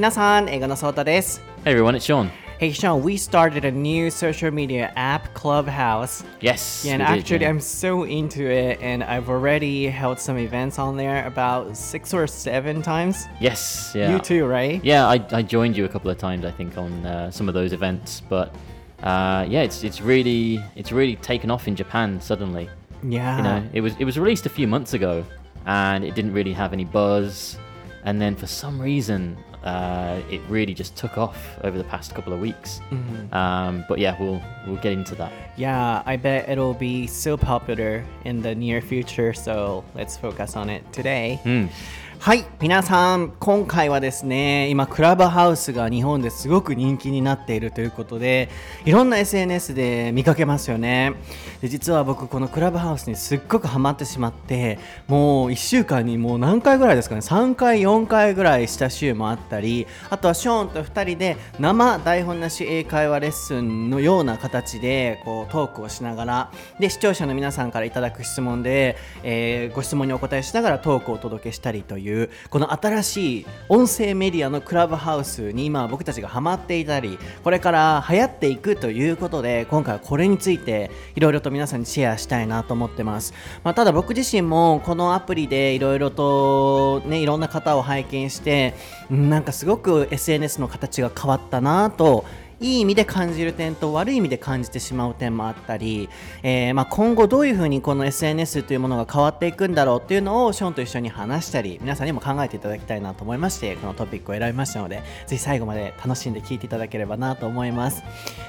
[0.00, 1.42] 皆さん、英語のソータです。
[1.64, 2.30] Hey everyone, it's Sean.
[2.58, 6.24] Hey Sean, we started a new social media app, Clubhouse.
[6.40, 6.84] Yes.
[6.86, 7.50] Yeah, and we did, actually, yeah.
[7.50, 12.26] I'm so into it, and I've already held some events on there about six or
[12.26, 13.26] seven times.
[13.40, 14.12] Yes, yeah.
[14.12, 14.82] You too, right?
[14.82, 17.54] Yeah, I, I joined you a couple of times, I think, on uh, some of
[17.54, 18.54] those events, but
[19.02, 22.70] uh, yeah, it's it's really it's really taken off in Japan suddenly.
[23.02, 23.36] Yeah.
[23.36, 25.24] You know, it was it was released a few months ago,
[25.66, 27.58] and it didn't really have any buzz,
[28.04, 32.33] and then for some reason, uh, it really just took off over the past couple
[32.33, 32.81] of weeks.
[33.33, 35.31] Um, but yeah, we'll we'll get into that.
[35.57, 40.69] Yeah, I bet it'll be so popular in the near future, so let's focus on
[40.69, 41.39] it today.
[42.23, 48.47] はい、皆さん、今回はですね、今、クラブハウスが日本ですごく人気になっているということで、
[48.85, 51.13] いろんな SNS で見かけますよね。
[51.61, 83.33] で実は僕、このクラブハウスにすっごくハマってしまって、もう1週間にもう何回ぐらいですかね、3回、4回ぐらいした週もあったり、あとはショーンと2人で生台本なし英会話レッスンのような形でこうトークをしながら、で視聴者の皆さんからいただく質問で、えーご質問にお答えしながらトークをお届けしたりという、うこの新しい音声メディアのクラブハウスに今僕たちがハマっていたり、これから流行っていくということで、今回はこれについていろいろと皆さんにシェアしたいなと思ってます。
[83.63, 88.73] まあ、ただ僕自身もこのアプリでいろいろとね、いろんな方を拝見して、
[89.09, 92.25] なんかすごく SNS の形が変わったなと
[92.61, 96.09] いい意味で感じる点と悪い意味で感じてしまう点もあったり、
[96.43, 108.03] えーまあ、今後どういうふうにこの SNS というものが変わっていくんだろうっていうのをショーンと一緒に話したり皆さんにも考えていただきたいなと思いましてこのトピックを選びましたのでぜひ最後まで楽しんで聞いていただければなと思います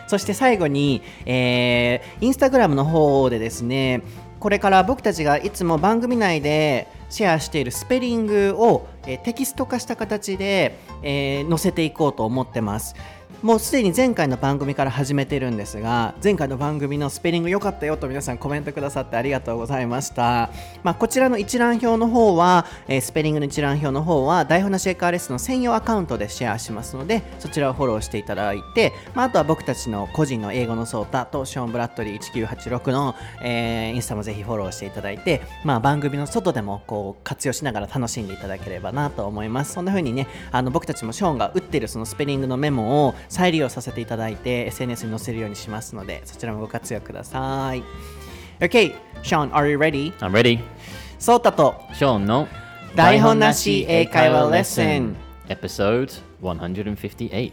[0.06, 4.02] そして最後に、えー、インスタグラムの方でですね
[4.40, 12.96] これから僕たちがいつも番組内でシェアしているスペリングを、えテキスト化した形で、えー載せていこうと思ってます。
[13.42, 20.50] もうすでに前回の番組から始めてるんですが前回の番組のスペリング良かったよと皆さんコメントくださってありがとうございました、
[20.82, 39.72] まあ、こちらの一覧表の方は、えースペリングの一覧表の方は台本なしエカーレスの専用アカウントでシェアしますのでそちらをフォローしていただいて、まあ、あとは僕たちの個人の英語のソータとショーン・ブラッドリー1986の、えーインスタもぜひフォローしていただいて、まあ、番組の外でもこう活用しながら楽しんでいただければなと思います。
[39.72, 47.82] そんな風にねあの僕たちもショーンが打ってるそのスペリングのメモを再利用させていただいて SNS に載せるようにしますのでそちらもご活用ください
[48.60, 50.12] OK Sean are you ready?
[50.18, 50.60] I'm ready.
[51.18, 52.48] ソータと Sean, no.
[52.94, 55.16] 台本なし英会話レッスン
[55.48, 57.52] Episode 158.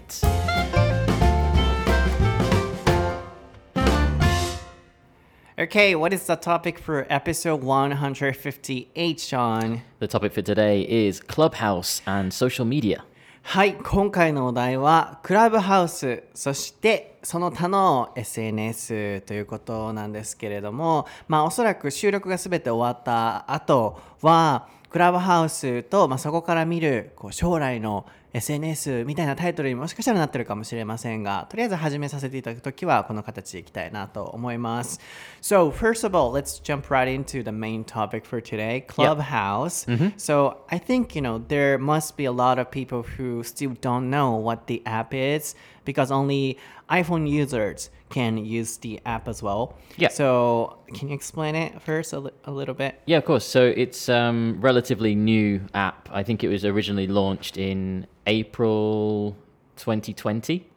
[5.58, 9.82] Okay, what is the topic for episode 158, Sean?
[10.00, 13.04] The topic for today is Clubhouse and social media.
[13.42, 34.99] はい、今回のお題はクラブハウス、そしてその他の SNS ということなんですけれども、まあおそらく収録が全て終わった後は、クラブハウスと、まあ、そこから見るこう将来の SNS みたいなタイトルにもしかしたらなってるかもしれませんが、とりあえず始めさせていただくときはこの形でいきたいなと思います。
[35.41, 39.87] So, first of all, let's jump right into the main topic for today, Clubhouse.
[40.17, 44.11] So, I think, you know, there must be a lot of people who still don't
[44.11, 46.59] know what the app is because only
[46.91, 49.78] iPhone users can use the app as well.
[49.98, 50.10] Yeah.
[50.10, 53.00] So, can you explain it first a, li- a little bit?
[53.06, 53.46] Yeah, of course.
[53.46, 56.10] So it's um relatively new app.
[56.12, 59.38] I think it was originally launched in April
[59.78, 60.68] 2020,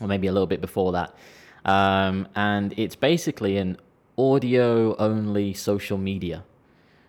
[0.00, 1.14] or maybe a little bit before that.
[1.64, 3.76] Um, and it's basically an
[4.16, 6.44] audio only social media.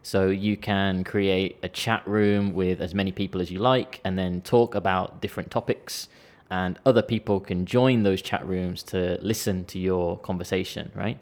[0.01, 4.17] So you can create a chat room with as many people as you like and
[4.17, 6.07] then talk about different topics
[6.49, 11.19] and other people can join those chat rooms to listen to your conversation, right?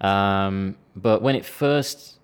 [0.00, 2.18] Um, but when it first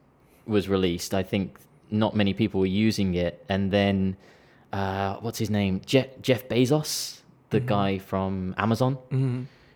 [0.47, 1.59] was released, I think
[1.91, 3.45] not many people were using it.
[3.49, 4.17] And then,
[4.73, 5.81] uh, what's his name?
[5.87, 7.21] Je- Jeff Bezos,
[7.51, 8.99] the guy from Amazon,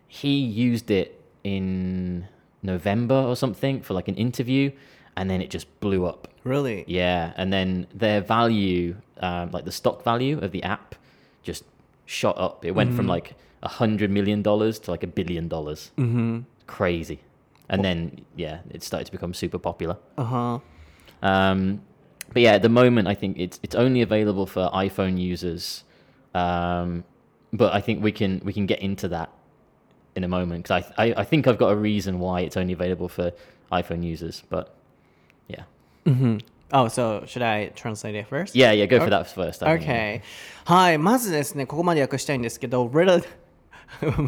[0.09, 2.27] he used it in
[2.63, 4.71] November or something for like an interview,
[5.17, 6.29] and then it just blew up.
[6.45, 6.85] Really?
[6.89, 10.95] Yeah, and then their value, um, like the stock value of the app,
[11.43, 11.65] just
[12.11, 12.65] shot up.
[12.65, 15.93] It went from like a hundred million dollars to like a billion dollars.
[15.97, 16.41] Mm-hmm.
[16.67, 17.21] Crazy.
[17.69, 19.97] And then yeah, it started to become super popular.
[20.19, 20.59] Uh huh.
[21.23, 21.83] Um,
[22.33, 25.85] but yeah, at the moment, I think it's it's only available for iPhone users.
[26.35, 27.05] Um,
[27.53, 29.31] but I think we can we can get into that
[30.17, 32.73] in a moment because I, I I think I've got a reason why it's only
[32.73, 33.33] available for
[33.71, 34.43] iPhone users.
[34.51, 34.75] But
[35.47, 35.65] yeah,
[36.73, 38.55] Oh, so should I translate it first?
[38.55, 39.65] Yeah, yeah, go for that first.
[39.67, 39.85] I think.
[39.85, 40.23] Okay.
[40.65, 43.25] はい、まずですね、ここまで訳したいんですけど、rel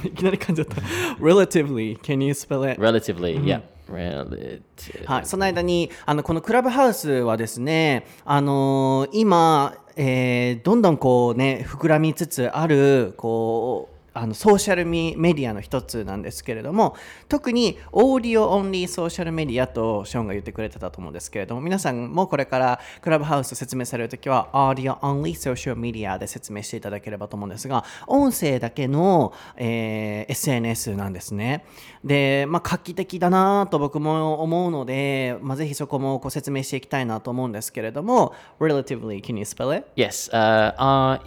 [0.05, 0.77] いきなり噛んじゃった。
[1.21, 2.81] relatively, can you spell it?
[2.81, 3.63] Relatively, yeah.
[3.89, 4.63] Relative.
[5.07, 16.97] はい、その間にあのこのクラブハウスはですね、あのー今、えーどんどんこうね膨らみつつあるこうあのソーシャルメディアの一つなんですけれども
[17.29, 31.65] 特にオーディオオンリーソーシャルメディアとショーンが言ってくれてたと思うんですけれども皆さんもこれからクラブハウス説明されるときはオーディオオンリーソーシャルメディアで説明していただければと思うんですが音声だけの、えー SNS なんですね
[32.05, 39.87] で、まあ、画期的だなと僕も思うので、まあ、ぜひそこもご説明していきたいなと思うんですけれども relatively can you spell it?
[39.97, 41.21] Yes, uh, R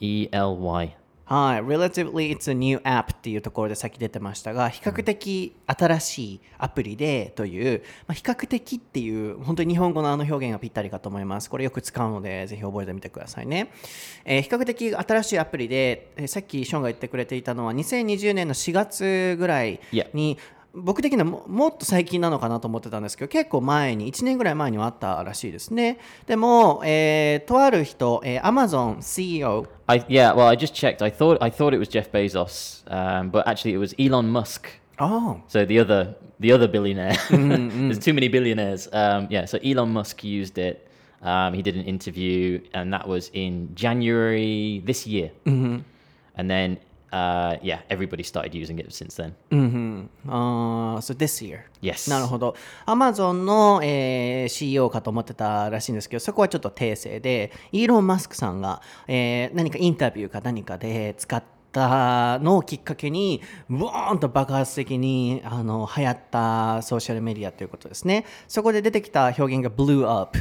[0.00, 0.96] E L A T I V E L Y.
[1.28, 11.50] はい、relatively it's a new app っていうところで先出てましたが、比較的新しいアプリでという、まあ、比較的っていう、本当に日本語のあの表現がぴったりかと思います。
[11.50, 13.72] これよく使うので、ぜひ覚えてみてくださいね。
[14.24, 19.80] えー比較的新しいアプリで、えーさっきショーンが言ってくれていたのは、2020年の4月ぐらい.
[20.14, 20.38] に、
[20.76, 31.00] 僕的にはももっと最近なのかなと思ってたんですけど結構前に1年ぐらい前にはあったらしいですねでも、えーとある人、えー、Amazon CEO I yeah, well, I just checked.
[31.00, 34.68] I thought I thought it was Jeff Bezos, um, but actually it was Elon Musk.
[34.98, 37.16] あ So the other the other billionaire.
[37.30, 38.88] There's too many billionaires.
[38.92, 40.88] Um, yeah, so Elon Musk used it.
[41.22, 45.30] Um, he did an interview, and that was in January this year.
[46.38, 46.78] And then,
[47.12, 49.32] uh, yeah, everybody started using it since then.
[50.28, 52.10] あー so this year Yes.
[52.10, 52.54] なるほど。
[52.84, 61.42] アマゾンの、えー CEO かと思ってたらしいんですけど、そこはちょっと訂正で、イーロン・マスクさんが、えー何かインタビューか何かで使っ
[61.72, 68.24] たのをきっかけに、ブーンと爆発的にあの流行ったソーシャルメディアということですね。
[68.48, 70.38] そこで出てきた表現が blew up。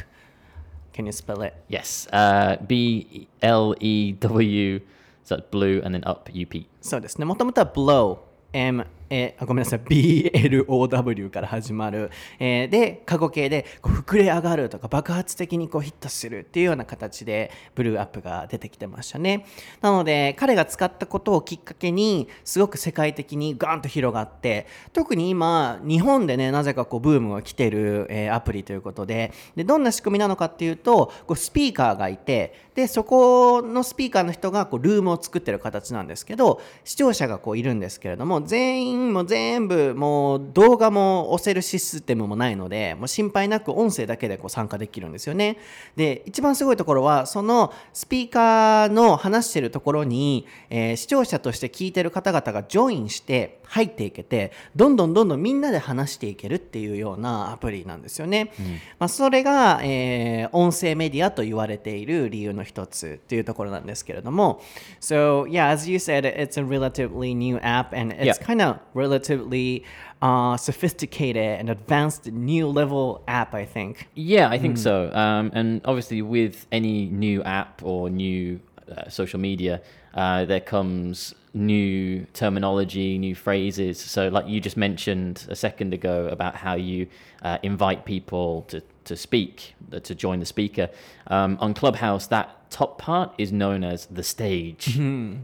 [0.93, 1.53] Can you spell it?
[1.69, 4.81] Yes, uh, B L E W.
[5.24, 6.66] So that's blue, and then up U P.
[6.80, 7.24] そうですね。
[7.24, 12.09] もともとは blow、M、 えあごめんなさい、BLOW から始まる。
[12.39, 19.45] えーで、過去形でこう膨れ上がるとか爆発的にこうヒットするっていうような形でブルーアップが出てきてましたね。
[19.81, 45.57] なので、彼が使ったことをきっかけにすごく世界的にガンと広がって、特に今、日本でね、なぜかこうブームが来てる、えーアプリということで、で、どんな仕組みなのかっていうと、こうスピーカーがいて、で、そこのスピーカーの人がこうルームを作ってる形なんですけど、視聴者がこういるんですけれども、全員も全部もう動画も押せるシステムもないので、もう心配なく音声だけでこう参加できるんですよね。
[45.95, 58.51] で、一番すごいところは、そのスピーカーの話してるところに、えー視聴者として聞いてる方々がジョインして入っていけて、どんどんどんどんみんなで話していけるっていうようなアプリなんですよね。
[58.99, 64.61] まあ、それが、えー音声メディアと言われている理由の一つっていうところなんですけれども。
[64.99, 69.83] So, yeah, as you said, it's a relatively new app and it's kind of relatively
[70.21, 74.07] uh, sophisticated and advanced new level app, I think.
[74.15, 75.11] Yeah, I think so.
[75.13, 78.59] Um, and obviously, with any new app or new
[78.89, 79.81] uh, social media,
[80.13, 83.99] uh, there comes new terminology, new phrases.
[83.99, 87.07] So, like you just mentioned a second ago about how you
[87.41, 90.89] uh, invite people to, to speak, uh, to join the speaker.
[91.27, 94.95] Um, on Clubhouse, that top part is known as the stage.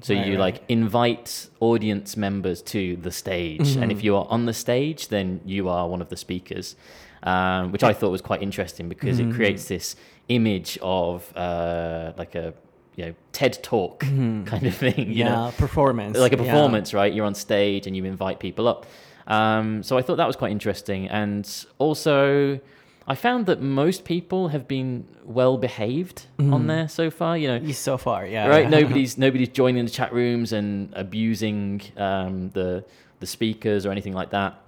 [0.02, 0.40] so, Right, you right.
[0.40, 3.76] like invite audience members to the stage.
[3.78, 6.76] And if you are on the stage, then you are one of the speakers,
[7.24, 9.96] um, which I thought was quite interesting because it creates this
[10.28, 12.54] image of uh, like a
[12.96, 15.10] you know TED talk kind of thing.
[15.10, 15.54] You yeah, know?
[15.58, 16.18] performance.
[16.18, 16.44] like a yeah.
[16.44, 17.14] performance, right?
[17.14, 18.86] You're on stage and you invite people up.
[19.28, 22.60] Um, so I thought that was quite interesting, and also
[23.08, 27.38] I found that most people have been well behaved on there so far.
[27.38, 28.48] You know, So far, yeah.
[28.48, 28.70] right?
[28.80, 32.86] Nobody's nobody's joining the chat rooms and abusing um, the
[33.20, 34.60] the speakers or anything like that.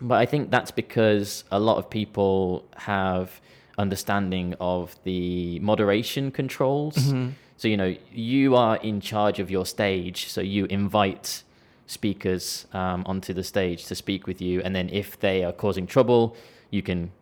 [0.00, 3.40] But I think that's because a lot of people have
[3.78, 7.12] understanding of the moderation controls.
[7.56, 11.42] So you know you are in charge of your stage, so you invite
[11.86, 15.86] speakers um, onto the stage to speak with you, and then if they are causing
[15.86, 16.36] trouble,
[16.70, 17.12] you can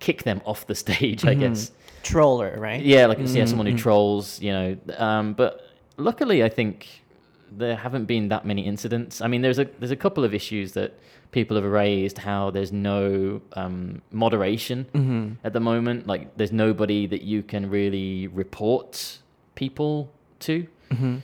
[0.00, 1.24] kick them off the stage.
[1.24, 1.72] I guess.
[2.02, 2.80] Troller, right?
[2.80, 4.76] Yeah, like yeah, someone who trolls, you know.
[4.96, 5.60] Um, but
[5.96, 6.86] luckily, I think
[7.50, 9.20] there haven't been that many incidents.
[9.20, 10.94] I mean, there's a there's a couple of issues that
[11.32, 12.18] people have raised.
[12.18, 16.06] How there's no um, moderation at the moment.
[16.06, 19.18] Like, there's nobody that you can really report
[19.58, 20.66] people to.
[20.90, 21.16] Mm-hmm.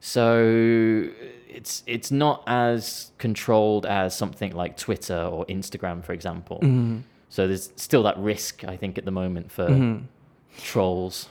[0.00, 1.08] So
[1.48, 6.58] it's it's not as controlled as something like Twitter or Instagram, for example.
[6.62, 6.98] Mm-hmm.
[7.30, 10.04] So there's still that risk, I think, at the moment for mm-hmm.
[10.58, 11.28] trolls.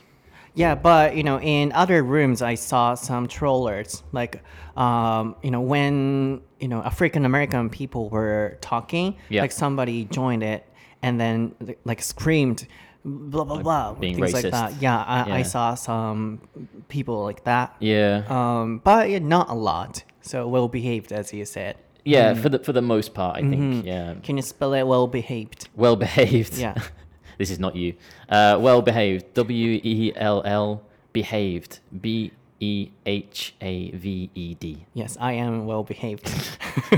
[0.55, 4.03] Yeah, but you know, in other rooms, I saw some trollers.
[4.11, 4.41] Like,
[4.75, 9.41] um, you know, when you know African American people were talking, Yeah.
[9.41, 10.65] like somebody joined it
[11.03, 12.67] and then like screamed,
[13.07, 14.81] blah blah blah, being things like that.
[14.81, 16.41] Yeah, I, I saw some
[16.89, 17.75] people like that.
[17.79, 18.23] Yeah.
[18.27, 20.03] Um, but yeah, not a lot.
[20.21, 21.77] So well behaved, as you said.
[22.03, 23.85] yeah, for the for the most part, I think.
[23.85, 24.15] Yeah.
[24.23, 25.69] Can you spell it well behaved?
[25.75, 26.57] Well behaved.
[26.57, 26.75] Yeah.
[27.37, 27.95] this is not you.
[28.29, 29.33] Uh, well behaved.
[29.35, 30.83] W E L L
[31.13, 31.79] behaved.
[32.01, 34.85] B E H A V E D.
[34.95, 36.27] Yes, I am well behaved.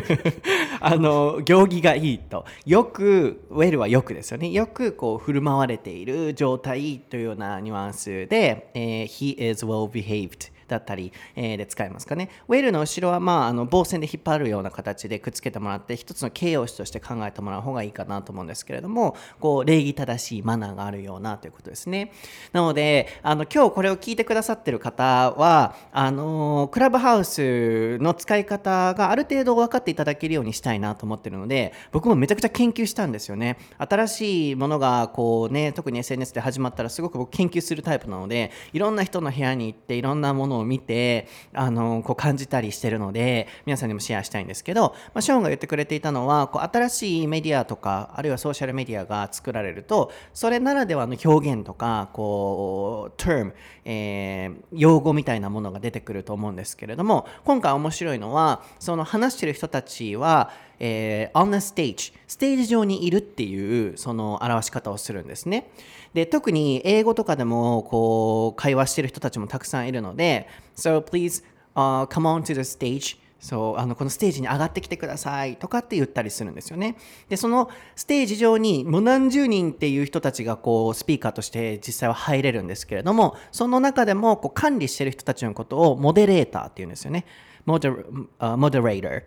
[0.79, 2.45] あの、行儀がいいと。
[2.65, 4.49] よく、ウェルはよくですよね。
[4.51, 12.29] よくこう振る舞われている状態というようなニュアンスで、えー He is well behaved だったり、えーで使いますかね。
[12.47, 22.11] ウェルの後ろは、まあ、あの棒線で引っ張るような形でくっつけてもらって、一つの形容詞として考えてもらう方がいいかなと思うんですけれども、こう礼儀正しいマナーがあるようなということですね。
[22.53, 33.57] なので、あの今日これを聞いてくださってる方は、あのクラブハウスの使い方がある程度分かっていただけるようにしたいなと思ってるので、僕もめちゃくちゃ研究したんですよね。
[33.77, 53.53] 新しいものがこうね、特に SNS で始まったらすごく僕研究するタイプなので、いろんな人の部屋に行っていろんなものをを見て、あのこう感じたりしてるので、皆さんにもシェアしたいんですけど、まあ、ショーンが言ってくれていたのは、こう新しいメディアとか、あるいはソーシャルメディアが作られると、それならではの表現とか、こう、term、
[53.85, 65.71] えー用語みたいなものが出てくると思うんですけれども、今回面白いのは、その話してる人たちは、えー on the stage、ステージ上にいるっていう、その表し方をするんですね。
[66.13, 71.43] で、特に英語とかでも、こう、会話してる人たちもたくさんいるので、so please、
[71.75, 76.97] uh, come on to the stage そうあのこのステージに上がってきてくださいとかって言ったりするんですよね。
[77.29, 87.25] でそのステージ上にもう何十人っていう人たちがこうスピーカーとして実際は入れるんですけれどもその中でもこう管理してる人たちのことをモデレーターっていうんですよね。
[87.65, 89.23] モデ,、モデレーター。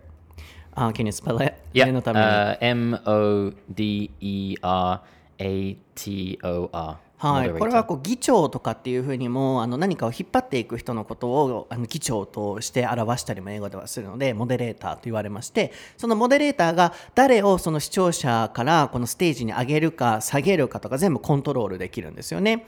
[0.75, 1.55] Uh, can you spell it?
[1.73, 5.01] 念のために Uh, M O D E R
[5.37, 6.97] A T O R.
[7.17, 22.67] はい.これはこう議長とかっていうふうにもあの何かを引っ張っていく人のことをあの議長として表したりも英語ではするのでモデレーターと言われましてそのモデレーターが誰をその視聴者からこのステージに上げるか下げるかとか全部コントロールできるんですよね。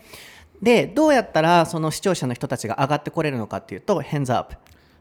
[0.61, 4.55] でどうやったらその視聴者の人たちが上がってこれるのかっていうと hands up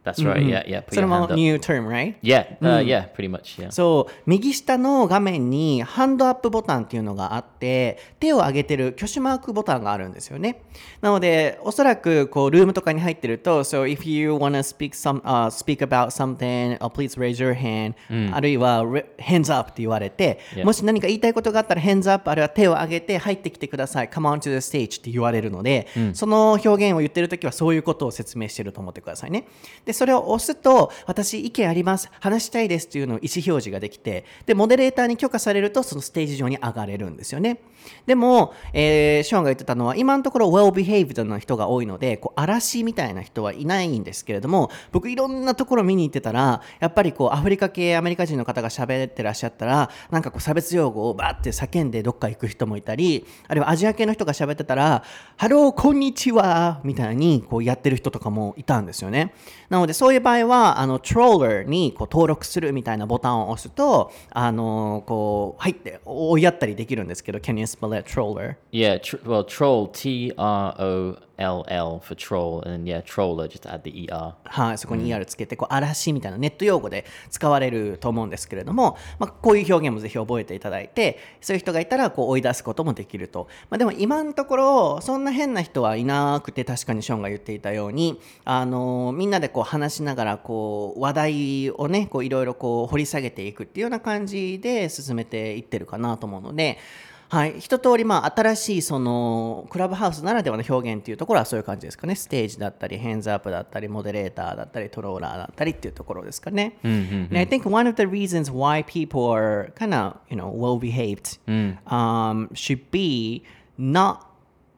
[0.04, 0.46] That's right.
[0.46, 0.82] Yeah, yeah.
[0.82, 2.14] Put それも new term right?
[2.22, 3.60] Yeah, uh, yeah, pretty much.
[3.60, 3.70] Yeah.
[3.70, 10.62] そう右下の画面にハンドアップボタンっていうのがあって手を挙げてる挙手マークボタンがあるんですよね
[11.00, 17.94] なのでおそらくこうルームとかに入ってると So if you wanna speak, some,、uh, speak about something、uh, please raise your hand、
[18.34, 18.84] あるいは
[19.18, 20.64] hands up って言われて、Yeah.
[20.64, 29.46] もし何か言いたいことがあったら hands up あるいは手を挙げて入ってきてください come on to the stage って言われるので、その表現を言ってる時はそういうことを説明してると思ってくださいね
[29.84, 37.60] でそれを押すと私意見あります話したいですっていうのを意思表示ができてでモデレーターに許可されるとそのステージ上に上がれるんですよね。
[38.06, 55.02] でも、えーショーンが言ってたのは今のところ well behaved な人が多いのでこう嵐みたいな人はいないんですけれども僕いろんなところ見に行ってたらやっぱりこうアフリカ系アメリカ人の方が喋ってらっしゃったらなんかこう差別用語をバーって叫んでどっか行く人もいたりあるいはアジア系の人が喋ってたら
[55.36, 59.34] ハローこんにちはみたいにこうやってる人とかもいたんですよね。
[59.68, 68.56] なののでそういう場合はあの troller にこう登録するみたいなボタンを押すとあのこう入って追いやったりできるんですけど Can you spell that troller?
[68.72, 71.18] Yeah, tr- well, troll, T-R-O-L-L.
[71.36, 74.34] L L for troll, and yeah, troller, just add the ER.
[74.44, 83.48] はい、そこに ER つけて、こう荒らしみたいなネット用語で使われると思うんですけれども、まあ、こういう表現もぜひ覚えていただいて、そういう人がいたらこう追い出すこともできると。
[83.70, 96.78] まあ、でも今のところ、そんな変な人はいなくて、確かにショーンが言っていたように、あのみんなでこう話しながらこう話題をね、いろいろ掘り下げていくっていうような感じで進めていってるかなと思うので、
[97.28, 102.14] はい、一通りまあ新しいそのクラブハウスならではの表現っていうところはそういう感じですかね。
[102.14, 106.78] ステージだったり、ヘンズアップだったり、モデレーターだったり、トローラーだったりっていうところですかね。
[106.84, 111.38] And I think one of the reasons why people are kind of, you know, well behaved、
[111.86, 113.42] um, should be
[113.78, 114.26] not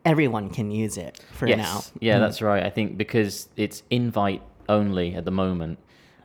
[0.05, 1.59] everyone can use it for yes.
[1.59, 1.81] now.
[2.01, 2.65] Yeah, that's right.
[2.65, 5.79] I think because it's invite only at the moment,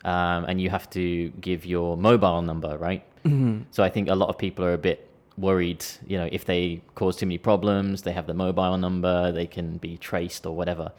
[0.06, 3.04] um, and you have to give your mobile number, right?
[3.26, 3.64] Mm-hmm.
[3.72, 5.86] So I think a lot of people are a bit worried.
[6.06, 9.78] You know, if they cause too many problems, they have the mobile number, they can
[9.78, 10.92] be traced or whatever.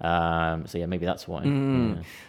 [0.00, 1.42] Um, so yeah, maybe that's why.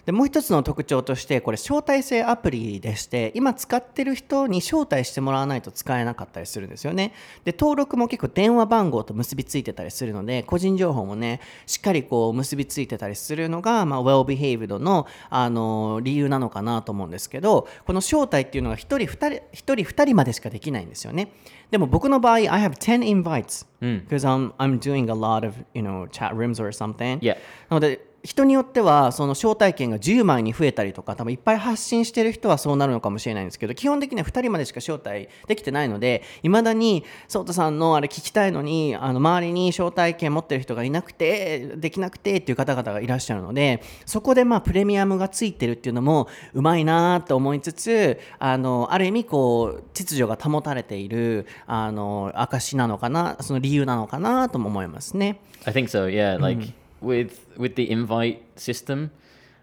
[0.05, 7.13] でもう一つの特徴としてこれ招待制アプリでして今使ってる人に招待してもらわないと使えなかったりするんですよね。
[7.45, 21.31] で登録も結構電話番号と結びついてたりするので個人情報もねしっかりこう結びついてたりするのが、まあ、well behaved のあの理由なのかなと思うんですけどこの招待っていうのが1人2人1人2人までしかできないんですよね
[21.70, 23.66] でも僕の場合 I have 10 invites
[24.06, 27.34] because I'm, I'm doing a lot of you know chat rooms or something Yeah.
[27.68, 55.39] なので 人によってはその招待券が10枚に増えたりとか多分いっぱい発信してる人はそうなるのかもしれないんですけど基本的には2人までしか招待できてないのでいまだにソータさんのあれ聞きたいのにあの周りに招待券持ってる人がいなくてできなくてっていう方々がいらっしゃるのでそこでまあプレミアムがついてるっていうのもうまいなと思いつつあのある意味こう秩序が保たれているあの証なのかなその理由なのかなとも思いますね。
[55.65, 56.07] I think so.
[56.07, 59.12] Yeah, like with with the invite system,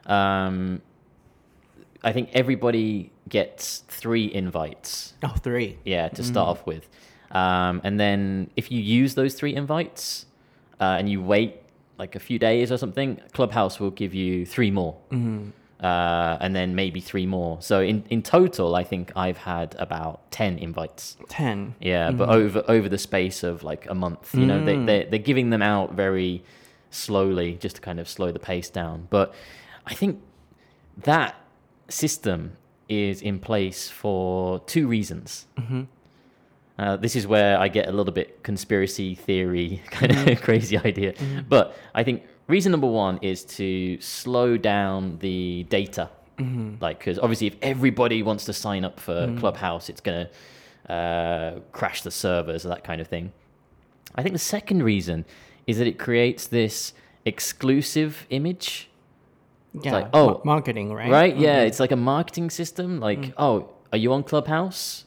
[0.07, 0.83] um,
[2.03, 5.15] I think everybody gets three invites.
[5.23, 5.79] Oh, three.
[5.85, 6.89] Yeah, to start off with,
[7.31, 10.27] um, and then if you use those three invites
[10.81, 11.63] uh, and you wait
[11.99, 14.97] like a few days or something, Clubhouse will give you three more.
[15.79, 17.59] Uh, and then maybe three more.
[17.61, 21.19] So in, in total, I think I've had about ten invites.
[21.29, 21.75] 10.
[21.81, 25.19] Yeah, but over over the space of like a month, you know, they they they're
[25.19, 26.43] giving them out very
[26.91, 29.09] slowly, just to kind of slow the pace down.
[29.11, 29.35] But
[29.87, 30.21] I think
[30.97, 31.37] that
[31.89, 32.57] system
[32.89, 35.47] is in place for two reasons.
[35.57, 35.83] Mm-hmm.
[36.79, 40.45] Uh, this is where I get a little bit conspiracy theory kind of mm-hmm.
[40.45, 41.13] crazy idea.
[41.15, 41.41] Mm-hmm.
[41.49, 46.11] But I think reason number one is to slow down the data.
[46.81, 51.61] Like, because obviously, if everybody wants to sign up for Clubhouse, it's going to uh,
[51.73, 53.33] crash the servers or that kind of thing.
[54.15, 55.25] I think the second reason
[55.67, 56.93] is that it creates this
[57.25, 58.89] exclusive image
[59.83, 59.93] Yeah.
[59.93, 61.11] like, oh, ma- marketing, right?
[61.11, 61.37] Right?
[61.37, 63.01] Yeah, it's like a marketing system.
[63.01, 65.05] Like, oh, are you on Clubhouse?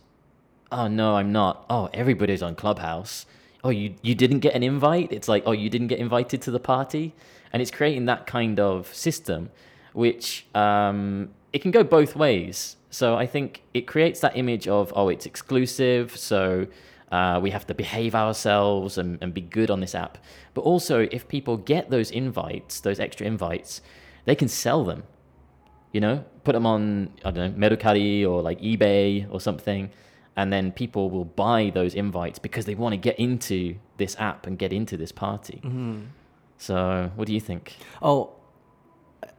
[0.72, 1.66] Oh no, I'm not.
[1.70, 3.26] Oh, everybody's on Clubhouse.
[3.64, 5.12] Oh, you you didn't get an invite?
[5.12, 7.14] It's like, oh, you didn't get invited to the party,
[7.52, 9.50] and it's creating that kind of system,
[9.94, 12.76] which um, it can go both ways.
[12.92, 16.68] So I think it creates that image of oh, it's exclusive, so
[17.12, 20.18] uh, we have to behave ourselves and, and be good on this app.
[20.54, 23.82] But also, if people get those invites, those extra invites,
[24.26, 25.04] they can sell them
[25.92, 29.90] you know, put them on, I don't know, Mercari or like eBay or something.
[30.36, 34.48] And then people will buy those invites because they want to get into this app
[34.48, 35.60] and get into this party.
[36.58, 37.76] So, what do you think?
[38.02, 38.36] Oh,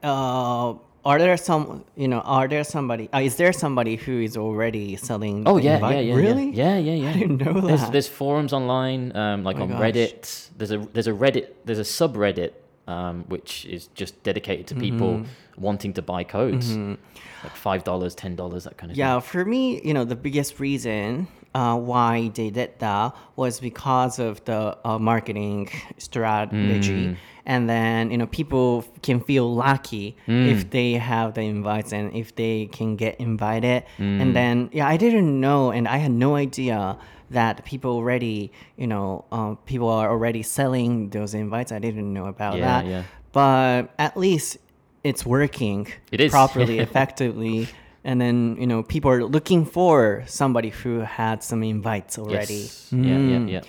[0.03, 4.37] uh, are there some, you know, are there somebody, uh, is there somebody who is
[4.37, 5.45] already selling?
[5.47, 5.95] Oh yeah, invite?
[5.95, 6.51] yeah, yeah, Really?
[6.51, 7.11] yeah, yeah, yeah.
[7.11, 7.93] I didn't know There's, that.
[7.93, 9.81] there's forums online, um, like Oh on gosh.
[9.81, 10.49] Reddit.
[10.59, 12.53] There's a there's a Reddit there's a subreddit
[12.87, 15.63] um, which is just dedicated to people Mm-hmm.
[15.63, 19.81] wanting to buy codes, like five dollars, ten dollars, that kind of Yeah, for me,
[19.83, 24.99] you know, the biggest reason uh, why they did that was because of the uh,
[24.99, 27.17] marketing strategy.
[27.47, 32.35] And then, you know, people can feel lucky if they have the invites and if
[32.37, 33.85] they can get invited.
[33.99, 36.97] And then, yeah, I didn't know and I had no idea
[37.31, 41.73] that people already, you know, uh, people are already selling those invites.
[41.73, 42.87] I didn't know about Yeah, that.
[42.87, 43.03] yeah.
[43.33, 44.59] But at least
[45.05, 46.31] it's working It is.
[46.31, 47.69] properly, effectively.
[48.03, 52.55] And then, you know, people are looking for somebody who had some invites already.
[52.55, 52.89] Yes.
[52.93, 53.51] Yeah, yeah, mm.
[53.51, 53.61] yeah.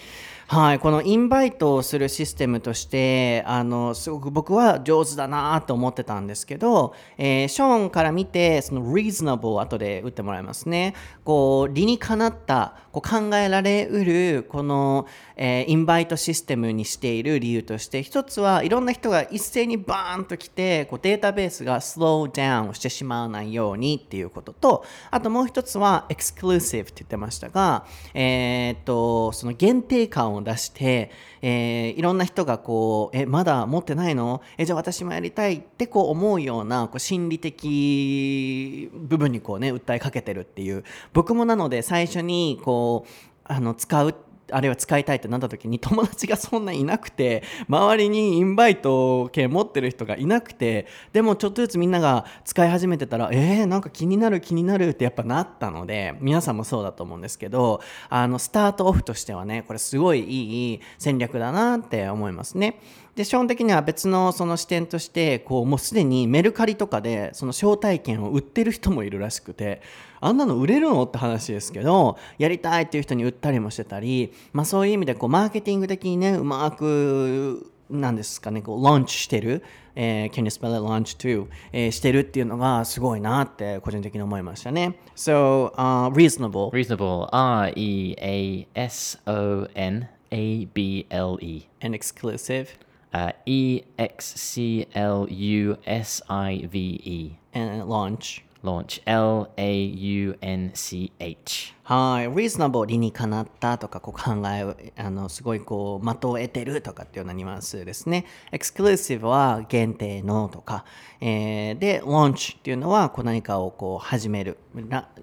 [0.53, 10.93] はい、このインバイトをするシステムとしてあのすごく僕は上手だなと思ってたんですけど、えーショーンから見てその reasonable 後で打ってもらいますね。
[11.23, 34.41] こう理にかなったこう考えられうるこの、えーインバイトシステムにしている理由として一つはいろんな人が一斉にバーンと来てこうデータベースが slow down してしまわないようにっていうこととあともう一つは exclusive って言ってましたが、えーっとその限定感を出して、えーいろんな人がこうえまだ持ってないの？
[34.57, 40.83] えじゃあ私もやりたいってこう思うようなこう心理的部分にこうね訴えかけてるっていう。
[41.13, 43.09] 僕もなので最初にこう
[43.43, 44.15] あの使う
[44.51, 62.79] あるいは使いたいってなった時に 友達がそんないなくて周りにインバイト券持ってる人がいなくてでもちょっとずつみんなが使い始めてたらえー、なんか気になる気になるってやっぱなったので皆さんもそうだと思うんですけどあのスタートオフとしてはねこれすごいいい戦略だなって思いますね。
[63.15, 69.81] で基本的には別のその視点としてこうもうすでにメルカリとかでその招待券を売ってる人もいるらしくて
[70.19, 79.63] あんなの売れるのって話ですけどやりたいっていう人に売ったりもしてたり、まあ、そういう意味でこうマーケティング的にねうまくなんですかね、こう、ランチしてる、
[79.95, 84.97] えー、can you spell it launch too、えー、してるっていうのがすごいなって個人的に思いましたね。
[85.15, 86.71] So, uh, reasonable.
[86.71, 87.27] Reasonable.
[87.31, 91.67] R E A S O N A B L E.
[91.81, 92.67] And exclusive.
[93.13, 97.37] Uh, e X C L U S I V E.
[97.53, 98.43] And launch.
[98.63, 99.01] Launch.
[99.05, 101.73] L A U N C H.
[101.91, 108.25] はい、reasonable 理にかなったとかこう考えあのすごいこう的を得てるとかっていうようなニュアンスですね。
[108.53, 110.85] exclusive は限定のとか、
[111.19, 114.57] えー、で launch っていうのはこう何かをこう始める。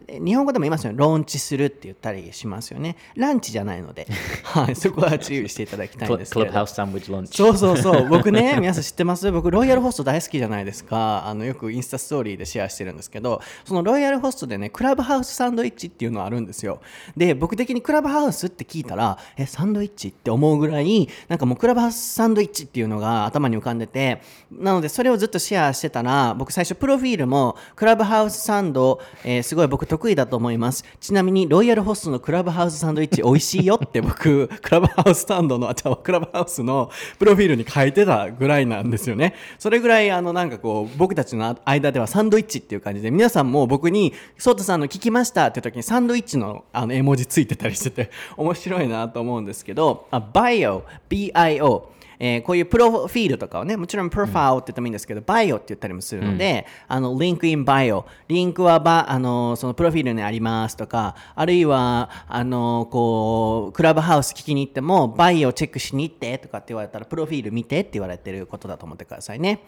[0.08, 0.98] 日本語でも言いますよね。
[0.98, 2.96] ローンチするって言ったりしますよね。
[3.16, 4.06] ランチじゃないので、
[4.44, 6.50] はい、そこは注意していただきたいんですけど。
[6.50, 7.34] Clubhouse sandwich lunch.
[7.34, 8.08] そうそうそう。
[8.10, 9.32] 僕ね、皆さん知ってます？
[9.32, 11.26] 僕ロイヤルホスト大好きじゃないですか。
[11.26, 16.80] あのよくインスタストーリーでシェアしてるんですけど、そのロイヤルホストでね、クラブハウスサンドイッチっていうのがあるんですですよ。
[17.16, 30.84] で、僕的にクラブハウスって聞いたら、え、サンドイッチって思うぐらい、なんかもうクラブハウスサンドイッチっていうのが頭に浮かんでて、なのでそれをずっとシェアしてたら、僕最初プロフィールもクラブハウスサンド、えー、すごい僕得意だと思います。
[31.00, 39.34] ちなみにロイヤルホストのクラブハウスサンドイッチ美味しいよって僕、クラブハウスサンドの、あ、ちゃクラブハウスのプロフィールに書いてたぐらいなんですよね。
[39.58, 51.82] それぐらいあのなんかこう、僕たちの間ではサンドイッチっていう感じで、皆さんも僕に、ソータさんの聞きましたって時にサンドイッチのあの絵文字ついてたりしてて 面白いなと思うんですけど、あ、bio、bio、
[52.20, 69.60] えー、こういうプロフィールとかをね、もちろん profile って言ってもいいんですけど、 bio って言ったりもするので、うん、あの、 link in bio、リンクはバ、あの、そのプロフィールにありますとか、あるいは、あの、こう、クラブハウス聞きに行っても、 bio チェックしに行ってとかって言われたら、プロフィール見てって言われてることだと思ってくださいね。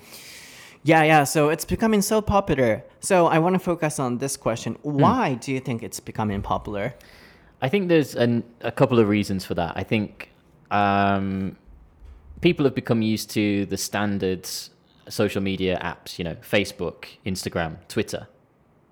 [0.82, 1.24] Yeah, yeah.
[1.24, 2.84] So it's becoming so popular.
[3.00, 4.78] So I want to focus on this question.
[4.82, 6.94] Why do you think it's becoming popular?
[7.62, 9.76] I think there's an, a couple of reasons for that.
[9.76, 10.30] I think
[10.70, 11.56] um,
[12.40, 14.48] people have become used to the standard
[15.08, 18.28] social media apps, you know, Facebook, Instagram, Twitter,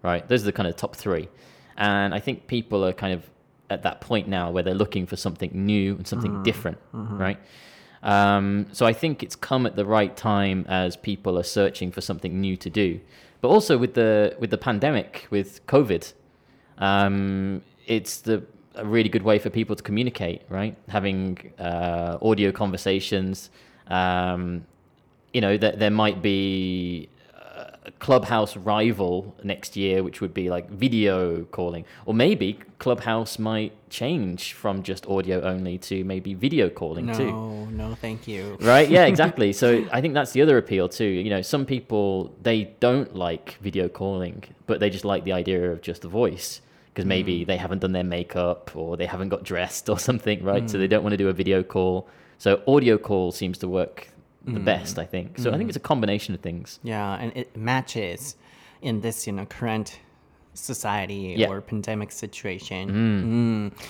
[0.03, 0.29] right?
[0.29, 1.29] Those are the kind of top three.
[1.77, 3.31] And I think people are kind of
[3.71, 6.43] at that point now where they're looking for something new and something mm-hmm.
[6.43, 7.19] different, mm-hmm.
[7.19, 7.39] right?
[8.03, 12.01] Um, so I think it's come at the right time as people are searching for
[12.01, 13.01] something new to do.
[13.41, 16.13] But also with the with the pandemic, with COVID,
[16.79, 20.77] um, it's the a really good way for people to communicate, right?
[20.89, 23.51] Having uh, audio conversations.
[23.89, 24.67] Um,
[25.33, 27.09] you know, that there might be
[27.99, 34.53] Clubhouse rival next year, which would be like video calling, or maybe Clubhouse might change
[34.53, 37.31] from just audio only to maybe video calling no, too.
[37.31, 38.57] No, no, thank you.
[38.61, 38.89] Right?
[38.89, 39.53] Yeah, exactly.
[39.53, 41.05] so I think that's the other appeal too.
[41.05, 45.71] You know, some people they don't like video calling, but they just like the idea
[45.71, 46.61] of just the voice
[46.99, 47.47] because maybe mm.
[47.47, 50.65] they haven't done their makeup or they haven't got dressed or something, right?
[50.65, 50.71] Mm.
[50.71, 52.09] So they don't want to do a video call.
[52.39, 54.09] So audio call seems to work
[54.45, 54.65] the mm.
[54.65, 55.39] best, I think.
[55.39, 55.71] So I think mm.
[55.71, 56.79] it's a combination of things.
[56.83, 58.37] Yeah, and it matches
[58.83, 59.99] in this, you know, current
[60.55, 61.49] society yeah.
[61.49, 63.73] or pandemic situation.
[63.73, 63.85] Mm.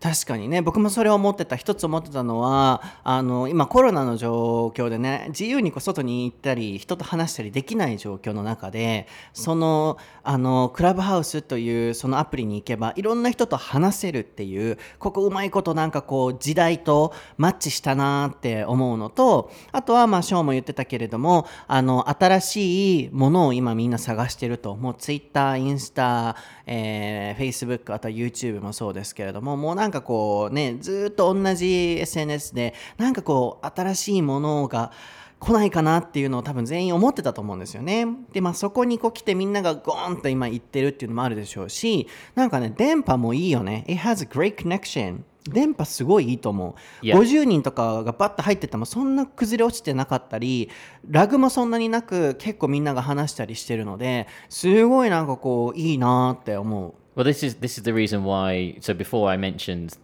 [0.00, 0.62] 確かにね。
[0.62, 1.56] 僕もそれを思ってた。
[1.56, 24.76] 一つ思ってたのはあの今コロナの状況でね自由にこう外に行ったり人と話したりできない状況の中でそのあのクラブハウスというそのアプリに行けばいろんな人と話せるっていうここうまいことなんかこう時代とマッチしたなって思うのとあとはまあショーも言ってたけれどもあの新しいものを今みんな探してると。
[24.76, 26.36] もうツイッターインスタ、
[26.70, 34.92] えー、Facebook あとは YouTube もそうですけれどももうなんかこうね、ずっと同じ SNS で、なんかこう、新しいものが、
[35.40, 38.06] 来ないかなっていうのを多分全員思ってたと思うんですよね。
[38.32, 43.84] で、まあそこにこう来てみんながゴーンと今行ってるっていうのもあるでしょうし、なんかね、電波もいいよね。
[43.86, 45.20] It has a great connection.
[45.48, 47.04] 電波すごいいいと思う。
[47.04, 47.16] Yeah.
[47.16, 50.70] 50人とかがバッと入っててもそんな崩れ落ちてなかったり、
[51.08, 56.94] ラグもそんなになく結構みんなが話したりしてるので、すごいなんかこういいなって思う。
[57.18, 58.78] Well, this is this is the reason why.
[58.80, 59.96] So before I mentioned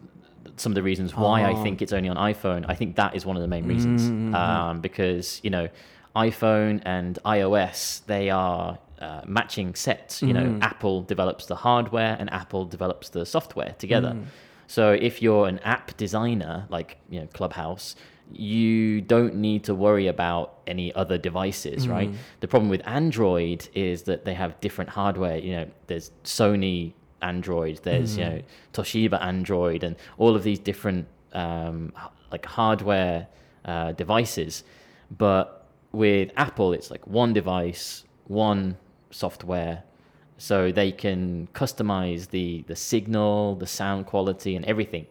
[0.57, 2.65] some of the reasons why I think it's only on iPhone.
[2.69, 4.35] I think that is one of the main reasons mm-hmm.
[4.35, 5.69] um, because you know
[6.17, 10.23] iPhone and iOS they are uh, matching sets.
[10.23, 10.63] You know, mm.
[10.63, 14.17] Apple develops the hardware and Apple develops the software together.
[14.75, 17.95] So if you're an app designer like you know Clubhouse,
[18.33, 21.93] you don't need to worry about any other devices, mm.
[21.93, 22.11] right?
[22.41, 25.39] The problem with Android is that they have different hardware.
[25.39, 28.19] You know, there's Sony Android, there's mm.
[28.19, 31.93] you know Toshiba Android, and all of these different um,
[32.33, 33.29] like hardware
[33.65, 34.65] uh, devices.
[35.09, 38.77] But with Apple, it's like one device, one
[39.13, 39.85] software,
[40.45, 45.07] so they can customize the the signal, the sound quality, and everything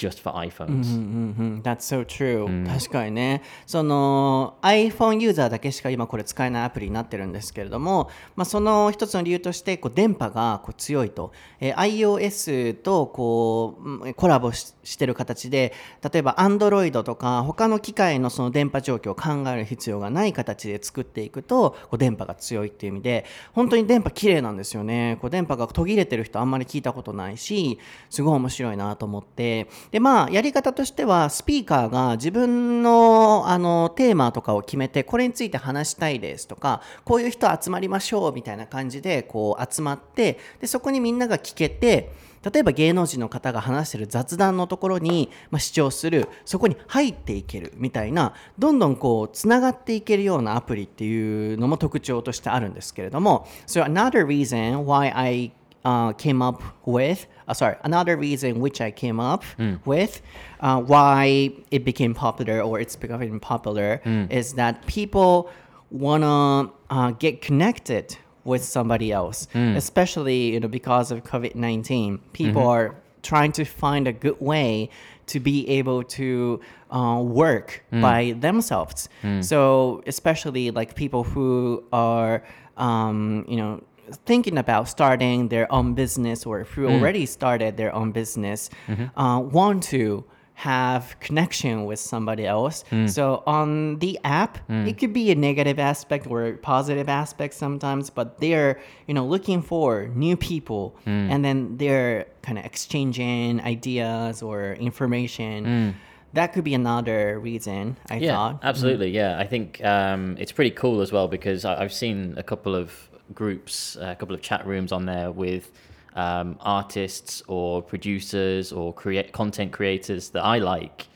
[0.00, 1.62] just for iPhones.
[1.62, 25.18] That's so true、確かにねその iPhone ユーザーだけしか今これ使えないアプリになってるんですけれども、まあ、その一つの理由としてこう電波がこう強いと、えー iOS とこううんコラボししてる形で例えば Android とか他の機械のその電波状況を考える必要がない形で作っていくとこう電波が強いっていう意味で本当に電波綺麗なんですよね。
[25.20, 55.52] こう電波が途切れてる人あんまり聞いたことないしすごい面白いなと思ってでまあやり方としてはスピーカーが自分のあのテーマとかを決めてこれについて話したいですとかこういう人集まりましょうみたいな感じでこう集まってでそこにみんなが聞けて例えば芸能人の方が話してる雑談のところに、まあ、視聴するそこに入っていけるみたいなどんどんこうつながっていけるようなアプリっていうのも特徴としてあるんですけれども So another reason why I
[55.84, 59.42] uh, came up with uh, sorry another reason which I came up
[59.86, 60.20] with
[60.60, 65.50] uh, why it became popular or it's becoming popular is that people
[65.90, 72.18] wanna uh, get connected with somebody else, especially you know because of COVID nineteen.
[72.32, 74.88] People are trying to find a good way
[75.26, 76.58] to be able to
[76.90, 79.08] uh, work by themselves.
[79.42, 82.42] So especially like people who are
[82.76, 83.82] um, you know
[84.26, 87.00] thinking about starting their own business or if who mm.
[87.00, 89.18] already started their own business mm-hmm.
[89.18, 92.84] uh, want to have connection with somebody else.
[92.90, 93.08] Mm.
[93.08, 94.86] So on the app, mm.
[94.86, 99.24] it could be a negative aspect or a positive aspect sometimes, but they're you know
[99.24, 105.94] looking for new people, and then they're kind of exchanging ideas or information.
[106.32, 107.96] That could be another reason.
[108.08, 108.60] I Yeah, thought.
[108.62, 109.10] absolutely.
[109.10, 113.09] Yeah, I think um, it's pretty cool as well because I've seen a couple of
[113.34, 115.72] groups, a couple of chat rooms on there with
[116.14, 121.06] um, artists or producers or create content creators that I like.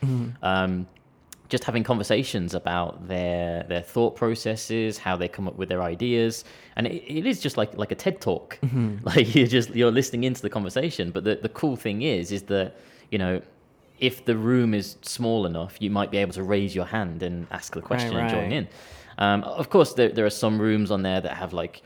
[0.41, 0.87] Um,
[1.47, 6.43] just having conversations about their their thought processes, how they come up with their ideas,
[6.75, 8.59] and it, it is just like like a TED talk.
[9.03, 11.11] Like you're just you're listening into the conversation.
[11.11, 12.75] But the the cool thing is is that
[13.11, 13.41] you know
[13.99, 17.47] if the room is small enough, you might be able to raise your hand and
[17.51, 18.51] ask the question and join right.
[18.51, 18.67] in.
[19.17, 21.81] Um, of course, there, there are some rooms on there that have like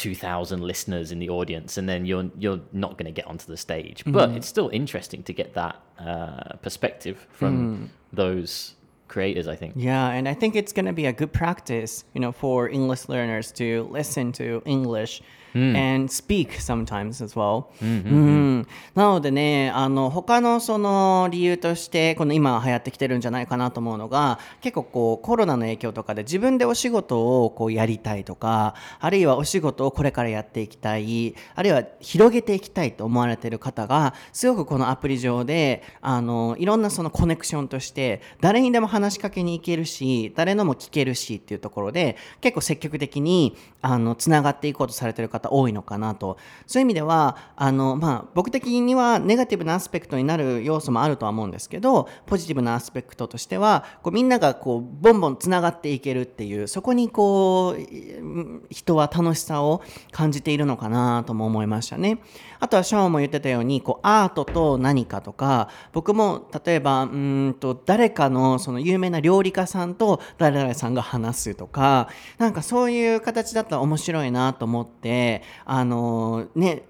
[0.00, 3.56] 2,000 listeners in the audience, and then you're you're not going to get onto the
[3.56, 4.02] stage.
[4.06, 8.74] But it's still interesting to get that uh, perspective from those
[9.08, 9.46] creators.
[9.46, 9.74] I think.
[9.76, 13.10] Yeah, and I think it's going to be a good practice, you know, for English
[13.10, 15.20] learners to listen to English
[15.54, 17.64] and speak sometimes as well.
[17.82, 46.36] うんなのでね、あの他のその理由としてこの今流行ってきてるんじゃないかなと思うのが、結構こうコロナの影響とかで自分でお仕事をこうやりたいとか、あるいはお仕事をこれからやっていきたい、あるいは広げていきたいと思われている方が、すごくこのアプリ上であのいろんなそのコネクションとして誰にでも話しかけに行けるし、誰のも聞けるしっていうところで結構積極的にあのつながっていこうとされている方多いのかなと。
[46.66, 62.18] そういう意味ではあのまあ僕的にはネガティブなアスペクトになる要素もあるとは思うんですけど、ポジティブなアスペクトとしてはこうみんながこうボンボンつながっていけるっていうそこにこう人は楽しさを感じているのかなとも思いましたね。
[62.58, 75.29] あとはシャオンも言ってたようにこうアートと何かとか僕も例えばうんと誰かのその有名な料理家さんと誰々さんが話すとかなんかそういう形だったら面白いなと思って
[75.64, 76.84] あのね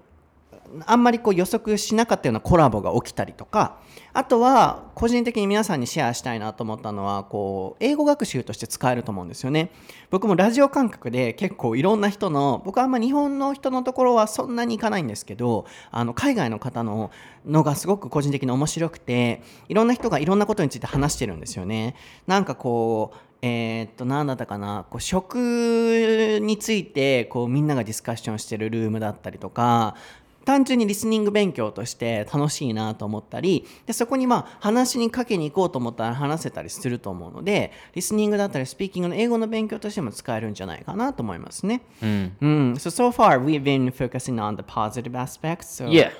[0.85, 3.77] あんまりこう予測しなかったようなコラボが起きたりとか
[4.13, 9.71] あとは個人的に皆さんにシェアしたいなと思ったのはこう英語学習として使えると思うんですよね。
[10.09, 17.11] 僕もラジオ感覚で結構いろんな人の僕はあんま日本の人のところはそんなに行かないんですけどあの海外の方の
[17.45, 21.95] のがすごく個人的に面白くていろんな人がいろんなことについて話してるんですよね。
[22.27, 24.85] なんかこうえーっと何だったかな？
[24.89, 29.95] こう食についてこうみんながディスカッションしてるルームだったりとか
[30.45, 41.81] 単純にリスニング勉強として楽しいなと思ったりでそこにまあ話にかけに行こうと思ったら話せたりすると思うのでリスニングだったりスピーキングの英語の勉強としても使えるんじゃないかなと思いますね。
[42.01, 42.35] うん。
[42.77, 45.83] So so far we've been focusing on the positive aspects.
[45.83, 46.11] So Yeah,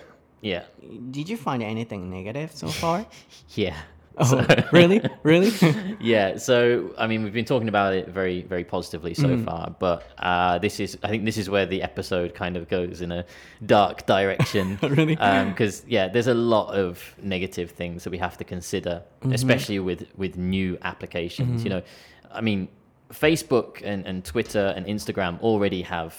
[0.41, 0.63] yeah,
[1.11, 3.05] Did you find anything negative so far?
[3.55, 3.73] yeah.
[4.17, 5.01] Oh, really?
[5.23, 5.51] Really?
[6.01, 9.45] Yeah, so I mean, we've been talking about it very, very positively so mm-hmm.
[9.45, 13.01] far, but uh, this is, I think, this is where the episode kind of goes
[13.01, 13.25] in a
[13.65, 14.79] dark direction.
[14.83, 15.15] Oh, really?
[15.17, 19.33] Um, because yeah, there's a lot of negative things that we have to consider, mm-hmm.
[19.33, 21.63] especially with with new applications.
[21.63, 21.79] You mm-hmm.
[21.79, 21.83] know,
[22.31, 22.67] I mean,
[23.11, 26.17] Facebook and, and Twitter and Instagram already have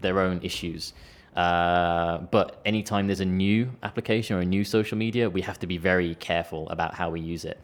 [0.00, 0.92] their own issues.
[1.36, 5.66] Uh, but anytime there's a new application or a new social media, we have to
[5.66, 7.60] be very careful about how we use it.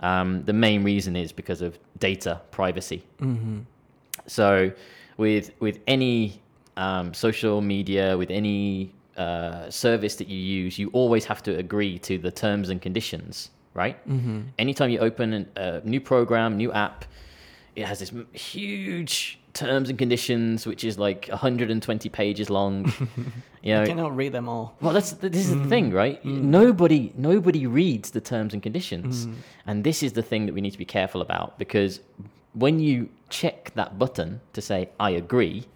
[0.00, 3.02] Um, the main reason is because of data privacy.
[4.26, 4.70] So,
[5.16, 6.40] with with any
[6.76, 11.98] um, social media, with any uh, service that you use, you always have to agree
[12.00, 13.96] to the terms and conditions, right?
[14.08, 14.42] Mm-hmm.
[14.58, 17.04] Anytime you open an- a new program, new app,
[17.74, 22.92] it has this huge terms and conditions, which is like 120 pages long.
[23.62, 24.76] you know, I cannot read them all.
[24.80, 25.68] well, that's this is the mm.
[25.68, 26.22] thing, right?
[26.24, 26.42] Mm.
[26.42, 29.34] Nobody nobody reads the terms and conditions, mm.
[29.66, 32.00] and this is the thing that we need to be careful about because
[32.54, 35.66] when you check that button to say I agree,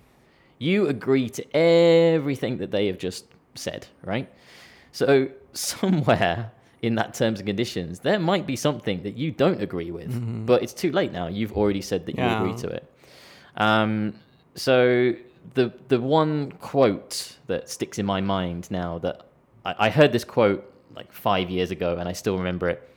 [0.58, 4.28] you agree to everything that they have just said, right?
[4.92, 9.90] So somewhere in that terms and conditions, there might be something that you don't agree
[9.90, 10.44] with, mm-hmm.
[10.44, 11.28] but it's too late now.
[11.28, 12.91] You've already said that you agree to it.
[13.57, 14.15] Um,
[14.55, 15.15] so
[15.55, 19.27] the the one quote that sticks in my mind now that
[19.65, 22.88] I, I heard this quote like five years ago and I still remember it.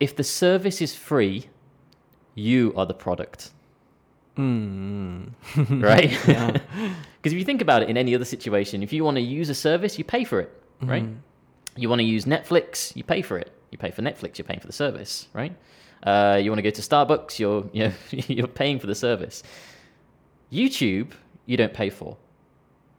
[0.00, 1.48] If the service is free,
[2.34, 3.50] you are the product.
[5.56, 6.10] right?
[7.20, 9.48] Because if you think about it in any other situation, if you want to use
[9.48, 11.02] a service, you pay for it, right?
[11.76, 13.50] You want to use Netflix, you pay for it.
[13.72, 15.54] You pay for Netflix, you're paying for the service, right?
[16.02, 19.42] Uh, you want to go to Starbucks, you're you're, you're paying for the service.
[20.52, 21.12] YouTube,
[21.46, 22.16] you don't pay for.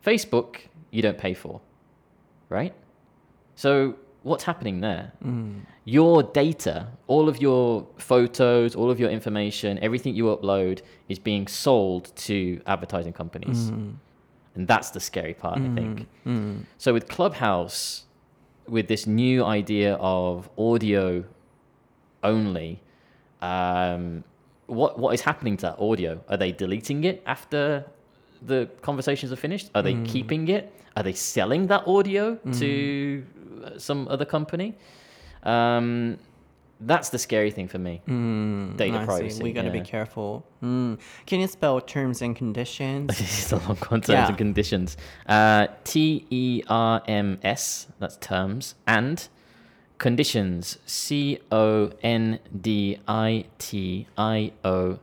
[0.06, 0.58] Facebook,
[0.92, 1.62] you don't pay for,
[2.50, 2.74] right?
[3.56, 5.12] So what's happening there?
[5.22, 5.60] Hmm.
[5.86, 11.48] Your data, all of your photos, all of your information, everything you upload is being
[11.48, 13.70] sold to advertising companies.
[13.70, 13.92] Hmm.
[14.56, 15.76] And that's the scary part, I hmm.
[15.76, 16.08] think.
[16.78, 18.06] So with Clubhouse,
[18.68, 21.24] with this new idea of audio
[22.24, 22.82] only,
[23.42, 24.24] um,
[24.68, 26.22] what what is happening to that audio?
[26.30, 27.86] Are they deleting it after
[28.46, 29.70] the conversations are finished?
[29.76, 30.72] Are they keeping it?
[30.96, 33.26] Are they selling that audio to
[33.66, 34.76] uh, some other company?
[35.44, 36.18] Um,
[36.82, 38.02] that's the scary thing for me.
[38.06, 39.06] Data Mm, I see.
[39.06, 39.44] privacy.
[39.44, 40.46] We gotta be careful.
[40.64, 40.98] Mm.
[41.26, 43.20] Can you spell terms and conditions?
[43.20, 44.28] Is a long one, terms Yeah.
[44.30, 44.96] and conditions.
[45.28, 49.28] Uh, T E R M S, that's terms, and
[50.00, 50.80] conditions.
[50.88, 54.98] C O N D I T I O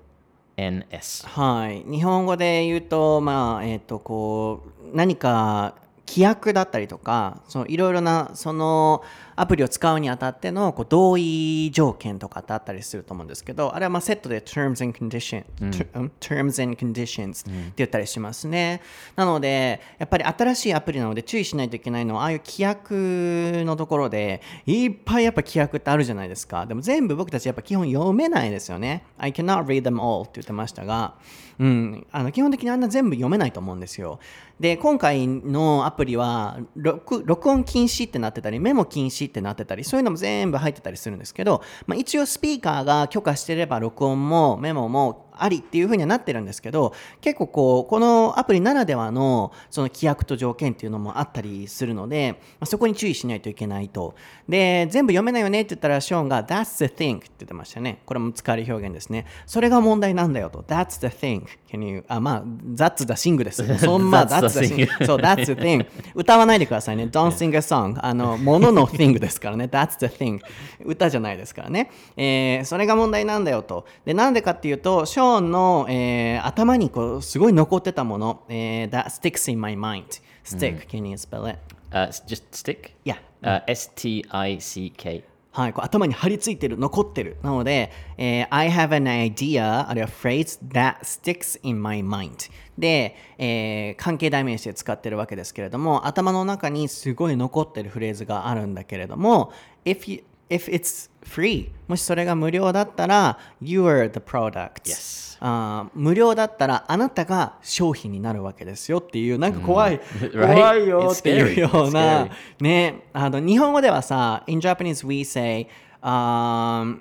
[0.57, 1.27] N S.
[1.27, 1.85] はい。
[1.89, 5.75] 日本語で言うと、まあ、えっ、と、こう、何か
[6.09, 9.03] 規約だったりとか、そのいろいろな、その
[9.37, 18.81] アプリを使うにあたってのこう同意条件とかってあったりすると思うんですけど、あれはまあセットで terms and condition、ter- うん terms and conditions って言ったりしますね。
[19.15, 26.67] なので、やっぱり新しいアプリなので注意しないといけないのは、ああいう規約のところで、いっぱいやっぱ規約ってあるじゃないですか。
[26.67, 29.05] でも全部僕たちやっぱ基本読めないですよね。
[29.19, 31.15] I cannot read them all って言ってましたが、
[31.59, 34.19] うん、あの基本的にあんな全部読めないと思うんですよ。
[34.61, 54.15] で、今回のアプリは録録音禁止ってなってたり、メモ禁止ってなってたり、そういうのも全部入ってたりするんですけど、まあ、一応スピーカーが許可してれば録音もメモもありっていう風にはなってるんですけど、結構こう、このアプリならではのその規約と条件っていうのもあったりするので、まあ、そこに注意しないといけないと。
[54.49, 58.01] で、全部読めないよねって言ったら、ショーンが That's the thing って言ってましたね。
[58.07, 59.27] これも使える表現ですね。
[59.47, 60.63] それが問題なんだよと。
[60.67, 61.45] That's the thing.
[61.71, 63.65] Can you, あ、まあ、That's the thing です。
[63.79, 64.89] そんな That's the That's the thing.
[64.89, 65.87] thing そう、That's the thing.
[66.15, 67.05] 歌わないでくださいね。
[67.05, 67.99] Don't sing a song.
[68.01, 69.65] あの、ものの thing ですからね。
[69.65, 70.41] That's the thing.
[70.85, 71.91] 歌じゃないですからね。
[72.17, 73.87] えーそれが問題なんだよと。
[74.05, 80.21] で、なんでかっていうと、ショーンの、えー頭にこう、すごい残ってたもの、えー That sticks in my mind.
[80.45, 80.87] Stick.
[80.89, 81.59] Can you spell it?
[81.91, 82.93] Uh, just stick?
[83.05, 83.17] Yeah.
[83.43, 85.25] Uh, S T I C K.
[85.53, 87.39] はい、こう頭に張り付いてる、残ってる。
[87.43, 92.51] なので、えー I have an idea, あるいは phrase that sticks in my mind.
[92.77, 99.51] で、えー関係代名詞で使ってるわけですけれども、頭の中にすごい残ってるフレーズがあるんだけれども、
[99.85, 104.83] if, you, if it's free, もしそれが無料だったら、you are the product.
[104.85, 105.27] Yes.
[105.39, 110.55] あー無料だったらあなたが商品になるわけですよっていうなんか怖い、Right?
[110.55, 112.29] 怖いよっていうよう.な.
[112.59, 115.69] ねあの日本語ではさ in Japanese we say、
[116.03, 117.01] um,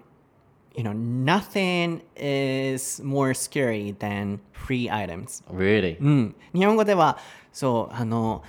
[0.75, 5.97] you know nothing is more scary than free items Really?
[6.01, 7.17] うん日本語では
[7.53, 8.43] そうあの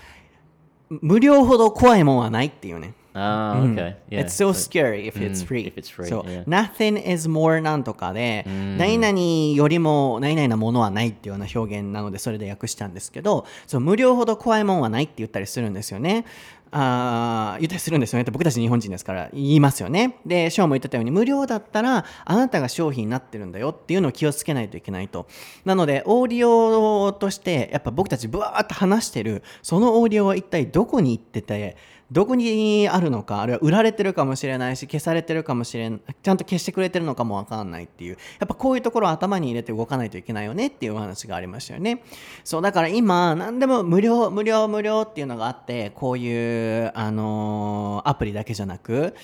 [0.88, 3.96] 無料ほど怖いもんはないっていうね Ah, okay.
[4.10, 4.20] Yeah.
[4.20, 5.66] It's so so- scary if it's Mm, free.
[5.66, 6.44] if it's free, そう yeah.
[6.46, 8.44] nothing is more なんとかで、
[8.76, 16.26] 何々よりも何々なものはないっていうような表現なので、それで訳したんですけど、そう無料ほど怖いもんはないって言ったりするんですよね。
[16.72, 20.18] あ言ったりするんですよねって僕たち日本人ですから言いますよね。
[20.26, 25.26] で、ショーも言ってたように無料だったらあなたが商品になってるんだよっていうのを気をつけないといけないと。
[25.64, 31.76] なので、オーディオとしてやっぱ僕たちブワーッと話してるそのオーディオは一体どこに行ってて、
[32.12, 38.18] どこにあるのかあるいは売られてるかもしれないし消されてるかもしれないちゃんと消してくれてるのかもわかんないっていう。
[38.38, 42.02] やっぱこういうところを頭に入れて動かないといけないよねっていうお話がありましたよね。
[42.44, 49.14] そうだから今何でも無料無料無料っていうのがあってこういうあのアプリだけじゃなく。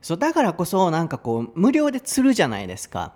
[0.00, 3.12] そうだからこそなんかこう無料で釣るじゃないですか。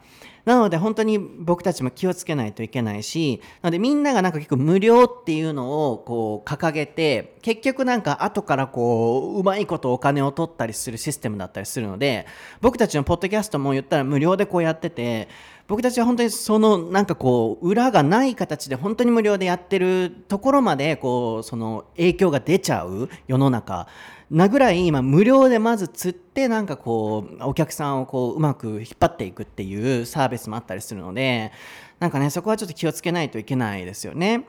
[0.46, 12.26] なので本当に僕たちも気をつけないといけないし、なのでみんながなんか結構無料っていうのをこう掲げて、結局なんか後からこう、うまいことお金を取ったりするシステムだったりするので、
[12.60, 15.28] 僕たちのポッドキャストも言ったら無料でこうやってて、
[15.66, 23.88] 僕たちは本当にそのなんかこう裏がない形で本当に無料でやってるところまでこうその影響が出ちゃう世の中。
[24.30, 31.52] なぐらい今無料でまず釣ってなんかこうお客さんをこううまく引っ張っていくっていうサービスもあったりするので
[32.00, 34.44] なんかねそこはちょっと気をつけないといけないですよね。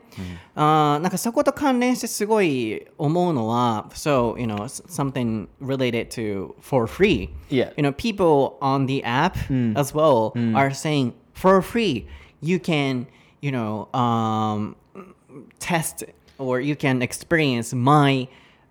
[0.56, 7.72] あーなんかそこと関連してすごい思うのは So you know something related to for free Yeah.
[7.76, 9.36] you know people on the app
[9.78, 12.06] as well are saying for free
[12.42, 13.06] you can
[13.40, 14.74] you know um,
[15.60, 16.04] test
[16.38, 18.28] or you can experience my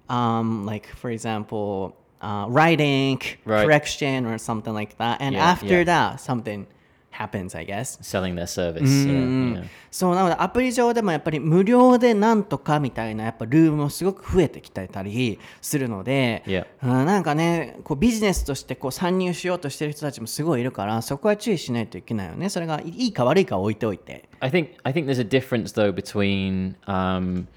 [0.09, 3.65] um, like for example uh, writing Right.
[3.65, 5.85] correction or something like that and Yeah, after yeah.
[5.85, 6.65] that something
[7.11, 8.83] happens i guess selling their service.
[8.83, 9.63] Yeah, yeah.
[9.89, 16.67] そうなのでアプリ上でもやっぱり無料でなんとかみたいなやっぱルームもすごく増えてきてたりするので、Yeah.
[16.83, 27.47] うんなんかねこうビジネスとしてこう参入しようとしてる人たちもすごいいるからそこは注意しないといけないよねそれがいいか悪いかは置いておいて I think I think there's a difference though between um,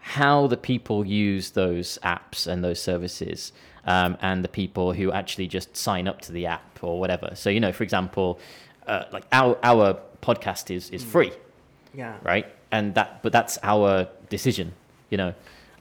[0.00, 3.52] how the people use those apps and those services
[3.84, 7.32] um, and the people who actually just sign up to the app or whatever.
[7.34, 8.38] So you know, for example,
[8.86, 11.32] uh, like our our podcast is is free,
[11.94, 12.16] Yeah.
[12.22, 12.46] right?
[12.72, 14.72] And that but that's our decision,
[15.10, 15.34] you know.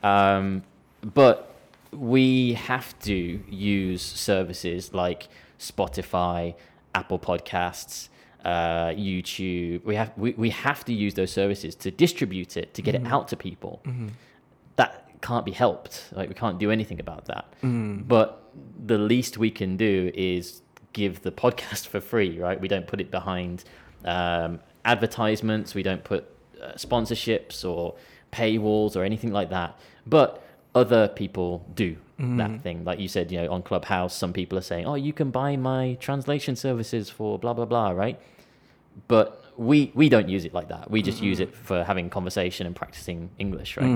[0.04, 0.64] Um,
[1.02, 1.56] but
[1.92, 3.14] we have to
[3.50, 5.28] use services like
[5.60, 6.56] Spotify,
[6.96, 8.10] Apple Podcasts,
[8.46, 9.84] uh, YouTube.
[9.84, 13.06] We have we, we have to use those services to distribute it to get it
[13.08, 13.82] out to people.
[14.76, 16.06] That can't be helped.
[16.14, 17.54] Like we can't do anything about that.
[18.08, 18.44] But
[18.86, 20.62] the least we can do is
[20.94, 22.60] give the podcast for free, right?
[22.60, 23.64] We don't put it behind
[24.06, 25.76] um, advertisements.
[25.76, 26.26] We don't put
[26.62, 27.96] uh, sponsorships or
[28.32, 29.78] paywalls or anything like that.
[30.06, 30.44] But
[30.76, 32.58] other people do that mm-hmm.
[32.58, 32.84] thing.
[32.84, 35.56] Like you said, you know, on Clubhouse, some people are saying, "Oh, you can buy
[35.56, 38.20] my translation services for blah blah blah," right?
[39.08, 40.90] But we we don't use it like that.
[40.90, 43.84] We just use it for having conversation and practicing English, right?
[43.84, 43.96] うんう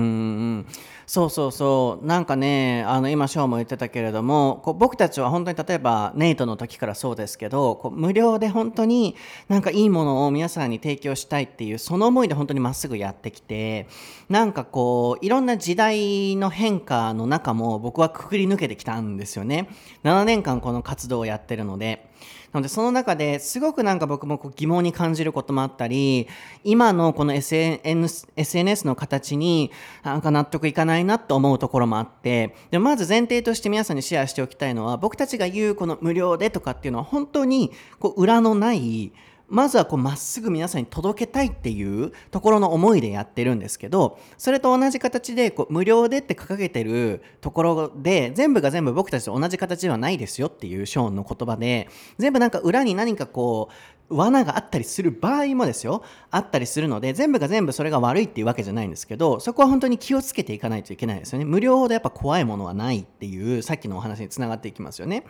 [0.60, 0.66] ん
[1.06, 9.16] そうそうそうなんかねあの今ショーも言ってたけれどもこう僕たちは本当に例えばネイトの時からそうですけどこう無料で本当に
[9.48, 13.86] なんかいいものを皆さんに提供したいっていうその思いで本当にまっすぐやってきて
[14.28, 19.68] なんかこういろんな時代の変化の中も僕はくくり抜けてきたんですよね
[20.04, 22.12] 7年間この活動をやってるので。
[22.54, 26.28] なのでその中ですごくなんか僕もこう疑問に感じることもあったり
[26.62, 29.72] 今のこの SNS, の形に
[30.04, 39.12] なんか納得いかないなと思うところもあってでまず前提として皆さんにシェアしておきたいのは僕たちが言うこの無料でとかっていうのは本当にこう裏のない
[39.48, 51.88] まずはこうまっすぐ皆さんに届けたいっていうところの思いでやってるんですけどそれと同じ形でこう無料でって掲げてるところで全部が全部僕たちと同じ形ではないですよっていうショーンの言葉で
[52.18, 53.74] 全部なんか裏に何かこう
[54.10, 61.44] 罠があったりする場合もですよあったりするので全部が全部それが悪いっていうわけじゃないんですけどそこは本当に気をつけていかないといけないですよね。
[61.44, 65.24] 無料でやっぱ怖いものはないっていうさっきのお話につながっていきますよね。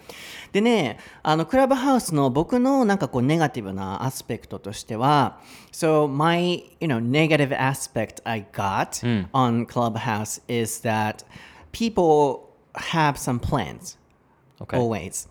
[0.53, 5.39] でねあのクラブハウスの僕のなんかこうネガティブなアスペクトとしては
[5.73, 11.25] So my you know negative aspect I got on Clubhouse is that
[11.73, 13.97] people have some plans
[14.73, 15.29] always.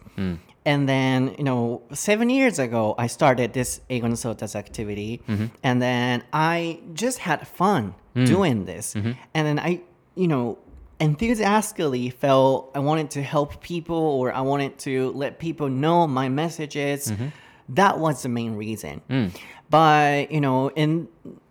[0.66, 5.22] And then, you know, seven years ago, I started this Egon Sota's activity.
[5.28, 5.45] Mm-hmm.
[5.61, 8.26] And then I just had fun mm.
[8.26, 8.93] doing this.
[8.93, 9.11] Mm-hmm.
[9.34, 9.82] And then I,
[10.16, 10.57] you know,
[10.99, 16.30] enthusiastically felt I wanted to help people or I wanted to let people know my
[16.30, 17.11] messages.
[17.11, 17.28] Mm-hmm.
[17.70, 19.01] That was the main reason.
[19.09, 19.36] Mm.
[19.70, 21.09] But, you know, in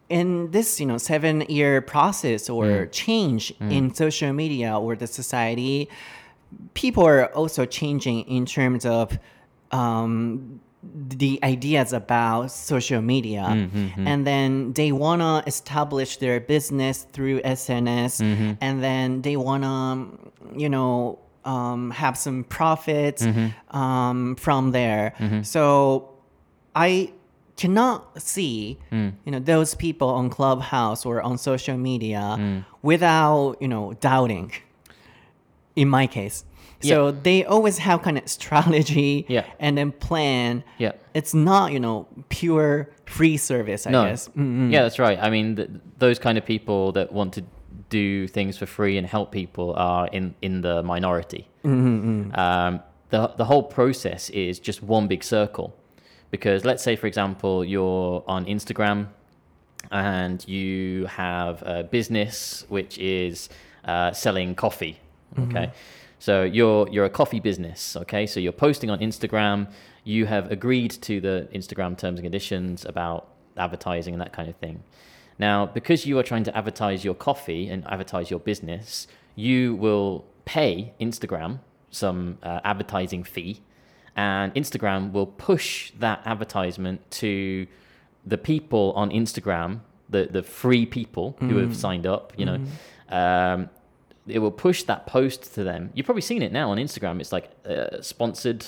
[0.08, 2.92] in this you know seven year process or mm.
[2.92, 5.88] change in social media or the society
[6.74, 9.18] people are also changing in terms of
[9.70, 13.46] um, the ideas about social media.
[13.48, 14.06] Mm-hmm, mm-hmm.
[14.06, 18.52] And then they want to establish their business through sns mm-hmm.
[18.60, 23.26] and then they want to you know, um, have some profits
[23.70, 25.14] um, from there.
[25.42, 26.12] So
[26.74, 27.12] I
[27.56, 29.12] cannot see mm.
[29.24, 32.64] you know those people on Clubhouse or on social media mm.
[32.82, 34.52] without you know doubting.
[35.76, 36.44] In my case,
[36.80, 39.44] so they always have kind of strategy Yeah.
[39.58, 40.64] and then plan.
[40.78, 40.92] Yeah.
[41.14, 43.86] It's not you know pure free service.
[43.86, 44.04] I no.
[44.04, 44.28] guess.
[44.28, 44.70] Mm-hmm.
[44.72, 45.18] Yeah, that's right.
[45.20, 47.44] I mean, th- those kind of people that want to
[47.88, 51.46] do things for free and help people are in, in the minority.
[51.64, 55.76] Mm-hmm, Um, the, the whole process is just one big circle.
[56.30, 59.08] Because let's say, for example, you're on Instagram
[59.90, 63.50] and you have a business which is
[63.84, 64.98] uh, selling coffee.
[65.38, 65.72] Okay.
[66.18, 68.26] So you're you're a coffee business, okay?
[68.26, 69.68] So you're posting on Instagram,
[70.04, 74.56] you have agreed to the Instagram terms and conditions about advertising and that kind of
[74.56, 74.82] thing.
[75.38, 80.24] Now, because you are trying to advertise your coffee and advertise your business, you will
[80.44, 81.58] pay Instagram
[81.90, 83.60] some uh, advertising fee,
[84.16, 87.66] and Instagram will push that advertisement to
[88.26, 92.32] the people on Instagram, the the free people who have signed up.
[92.36, 92.60] You know,
[93.08, 93.70] um,
[94.26, 95.90] it will push that post to them.
[95.94, 97.20] You've probably seen it now on Instagram.
[97.20, 98.64] It's like uh, sponsored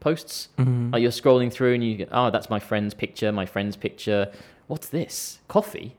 [0.00, 0.48] posts.
[0.58, 0.90] Mm-hmm.
[0.92, 4.30] Like you're scrolling through and you get, oh, that's my friend's picture, my friend's picture.
[4.66, 5.40] What's this?
[5.48, 5.96] Coffee?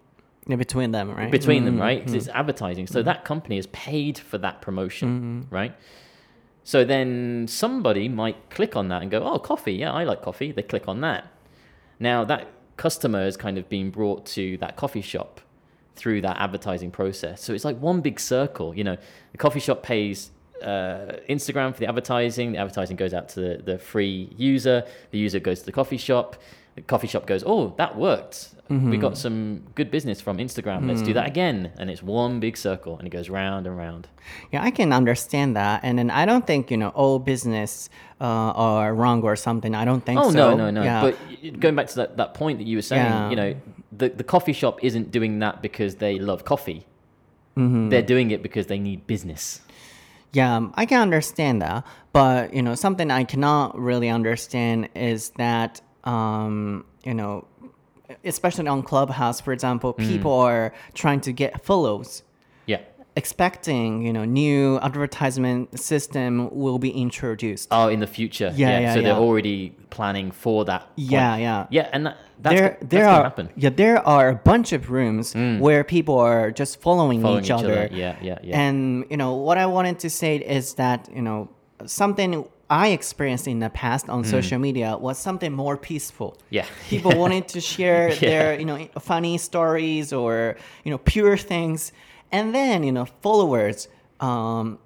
[0.48, 1.32] Yeah, between them, right?
[1.32, 1.84] between them, mm-hmm.
[1.84, 2.00] right?
[2.02, 2.18] 'Cause mm-hmm.
[2.18, 2.88] it's advertising.
[2.88, 5.76] So that company has paid for that promotion, right?
[6.64, 9.74] So then somebody might click on that and go, "Oh, coffee.
[9.74, 11.28] Yeah, I like coffee." They click on that.
[12.00, 12.48] Now that
[12.78, 15.42] customer is kind of being brought to that coffee shop
[15.96, 17.44] through that advertising process.
[17.44, 18.76] So it's like one big circle.
[18.76, 18.98] You know,
[19.32, 20.32] the coffee shop pays
[20.62, 22.54] uh, Instagram for the advertising.
[22.54, 24.86] The advertising goes out to the, the free user.
[25.12, 26.36] The user goes to the coffee shop.
[26.76, 28.50] The coffee shop goes, "Oh, that worked.
[28.70, 30.88] We got some good business from Instagram.
[30.88, 34.08] Let's do that again." And it's one big circle, and it goes round and round.
[34.54, 37.90] Yeah, I can understand that, and then I don't think you know all business
[38.22, 39.76] uh, are wrong or something.
[39.76, 40.52] I don't think Oh so.
[40.52, 40.84] no, no, no.
[40.84, 41.02] Yeah.
[41.02, 43.30] But going back to that, that point that you were saying, Yeah.
[43.30, 43.56] you know,
[43.92, 46.86] the, the coffee shop isn't doing that because they love coffee.
[47.58, 47.90] Mm-hmm.
[47.90, 49.60] They're doing it because they need business.
[50.34, 55.32] Yeah, um, I can understand that, but you know, something I cannot really understand is
[55.32, 57.46] that um, you know,
[58.24, 60.08] especially on Clubhouse, for example, Mm.
[60.08, 62.24] people are trying to get follows,
[62.66, 62.80] Yeah.
[63.16, 67.68] expecting you know new advertisement system will be introduced.
[67.72, 68.52] Oh, in the future.
[68.56, 69.06] Yeah, yeah, so yeah.
[69.06, 70.82] they're already planning for that.
[70.96, 71.12] point.
[71.12, 71.66] Yeah, yeah.
[71.70, 73.50] Yeah, and that, that's, there, that's there gonna are happen.
[73.56, 77.88] yeah, there are a bunch of rooms where people are just following, Following each, other.
[77.92, 78.60] Yeah, yeah, yeah.
[78.60, 81.50] And you know what I wanted to say is that you know
[81.86, 86.32] something I experienced in the past on social media was something more peaceful.
[86.32, 86.38] Mm.
[86.52, 86.66] Yeah.
[86.90, 88.20] people wanted to share Yeah.
[88.30, 90.56] their you know funny stories or
[90.86, 91.92] you know pure things,
[92.32, 93.90] and then you know followers
[94.22, 94.80] um,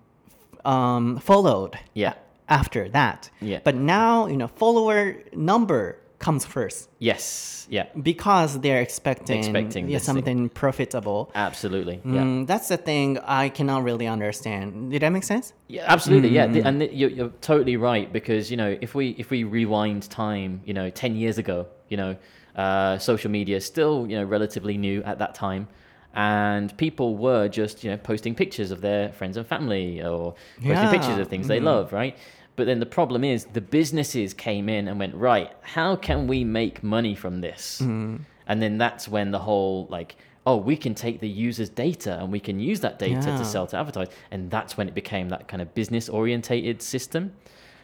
[0.66, 1.78] um, followed.
[1.94, 2.14] Yeah.
[2.50, 3.30] After that.
[3.40, 3.60] Yeah.
[3.64, 7.68] But now you know follower number comes first yes.
[7.70, 7.88] Yeah.
[8.02, 10.16] because they're expecting, Expecting yeah, this thing.
[10.16, 11.32] something profitable.
[11.36, 11.96] Absolutely.
[12.06, 12.22] Yeah.
[12.22, 14.92] Mm, that's the thing I cannot really understand.
[14.92, 15.54] Did that make sense?
[15.68, 16.30] Yeah, absolutely.
[16.30, 16.54] Yeah, Mm-hmm.
[16.54, 20.10] The- and the- you're, you're totally right because you know if we if we rewind
[20.10, 22.16] time, you know, ten years ago, you know,
[22.56, 25.68] uh, social media is still you know relatively new at that time,
[26.14, 30.70] and people were just you know posting pictures of their friends and family or posting
[30.70, 30.84] Yeah.
[30.84, 30.92] Mm-hmm.
[30.92, 32.16] pictures of things they love, right?
[32.56, 35.52] But then the problem is the businesses came in and went right.
[35.62, 37.80] How can we make money from this?
[37.82, 38.24] Mm-hmm.
[38.48, 40.16] And then that's when the whole like
[40.48, 43.38] oh we can take the user's data and we can use that data Yeah.
[43.38, 47.34] to sell to advertise and that's when it became that kind of business orientated system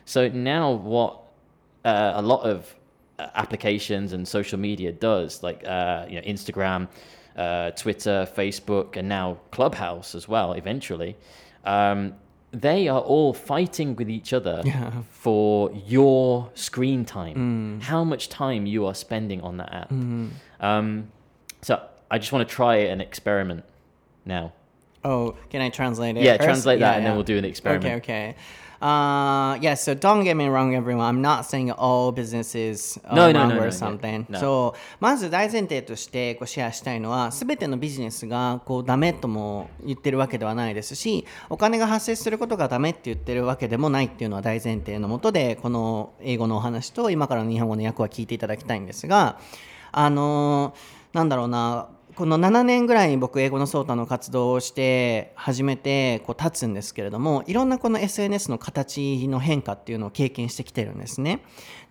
[0.06, 1.22] so now what
[1.86, 2.76] uh, a lot of
[3.18, 6.88] uh, applications and social media does like uh, you know instagram
[7.36, 11.18] uh, twitter facebook and now clubhouse as well eventually
[11.66, 12.14] um,
[12.54, 14.92] they are all fighting with each other Yeah.
[15.12, 19.92] for your screen time how much time you are spending on that app
[20.60, 21.10] um,
[21.62, 23.64] so i just want to try an experiment
[24.26, 24.54] now
[25.04, 26.22] Oh, can I translate it?
[26.22, 26.46] Yeah, first?
[26.46, 27.86] translate that and then we'll do an experiment.
[27.86, 28.36] Okay, okay.
[28.82, 31.06] Uh, yeah, so don't get me wrong, everyone.
[31.06, 34.26] I'm not saying all businesses are No, wrong no, no, or something.
[34.76, 49.40] う、まず大前提としてこうシェアしたいのは、すべてのビジネスがこうダメとも言ってるわけではないですし、お金が発生することがダメって言ってるわけでもないっていうのは大前提のもとで、この英語のお話と今からの日本語の訳は聞いていただきたいんですが、
[49.92, 61.42] あのーなんだろうな、この7年ぐらいに僕英語のソータの活動をして始めてこう立つんですけれどもいろんなこの SNS の形の変化っていうのを経験してきてるんですね。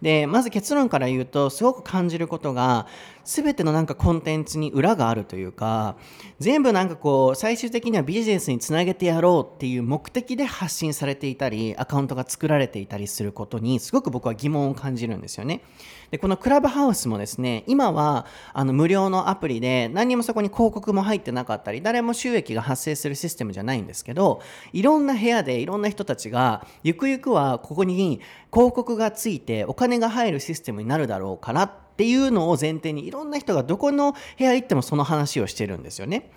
[0.03, 2.87] でまず結論から言うとすごく感じることが
[3.25, 5.97] 全てのなんかコンテンツに裏があるというか
[6.39, 15.63] 全部なんかこう最終的にはビジネスにつなげてやろうっていう目的で発信されていたりアカウントが作られていたりすることにすごく僕は疑問を感じるんですよね。
[16.11, 24.43] でこのクラブハウスもですね今はあの無料のアプリで何にもそこに広告も入ってなかったり誰も収益が発生するシステムじゃないんですけど
[24.73, 28.21] いろんな部屋でいろんな人たちがゆくゆくはここに
[28.53, 36.31] 広告がついてお金が入るシステムになるだろうからっていうのを前提にいろんな人がどこの部屋行ってもその話をしてるんですよね。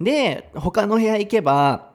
[0.00, 1.90] で他の部屋行けば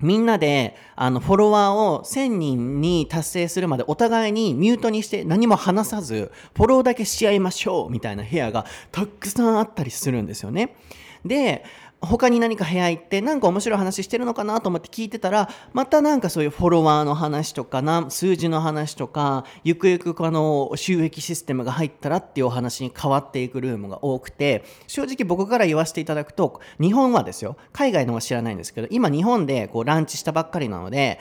[0.00, 10.76] みんなであのフォロワーを1000人に達成するまでお互いにミュートにして何も話さずフォローだけし合いましょうみたいな部屋がたくさんあったりするんですよね。
[11.24, 11.64] で
[12.00, 31.18] 他に何か部屋行って何か面白い話してるのかなと思って聞いてたらまたなんかそういうフォロワーの話とかな数字の話とかゆくゆくこの収益システムが入ったらっていうお話に変わっていくルームが多くて正直僕から言わせていただくと日本はですよ海外のは知らないんですけど今日本でこうランチしたばっかりなので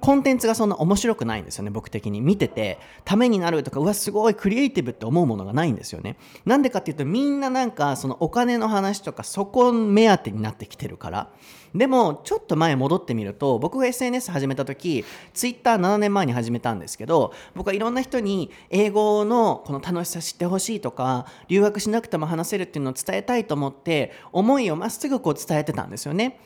[0.00, 2.20] コンテンツがそんな面白くないんですよね僕的に。
[2.20, 6.16] 見ててためになるとかうわすごいクリエイティブって思うものがないんですよね。
[6.44, 11.30] なんでかっていうとみんななんかそのお金の話とかそこ目当てになってきてるから。
[11.74, 26.40] でもちょっと前戻ってみると僕が SNS 始めた時 Twitter7 年前に始めたんですけど僕はいろんな人に英語のこの楽しさ知ってほしいとか留学しなくても話せるっていうのを伝えたいと思って思いをまっすぐこう伝えてたんですよね。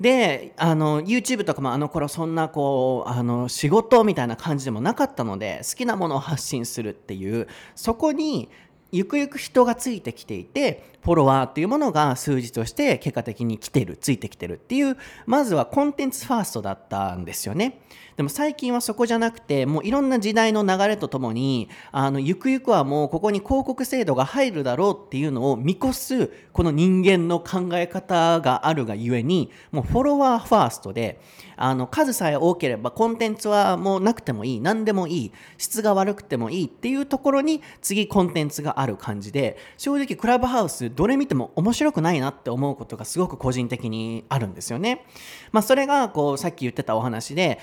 [0.00, 8.48] であの YouTube とかもあの頃そんなこうあの仕事みたいな感じでもなかったので好きなものを発信するっていうそこに
[8.90, 14.96] ゆくゆく人がついてきていてフォロワーっていうものが数字として結果的に来てるついてきてるっていう
[15.26, 17.80] まずはコンテンツファーストだったんですよね。
[18.18, 31.20] でも最近はそこじゃなくてもういろんな時代の流れとともにあのゆくゆくはもうここに広告制度が入るだろうっていうのを見越すこの人間の考え方があるがゆえにもうフォロワーファーストで
[31.56, 45.04] あの数さえ多ければコンテンツはもうなくてもいい何でもいい質が悪くてもいいっていうところに次コンテンツがある感じで正直クラブハウスどれ見ても面白くないなって思うことがすごく個人的にあるんですよね。
[45.52, 47.60] まあ、それがこうさっき言ってたお話で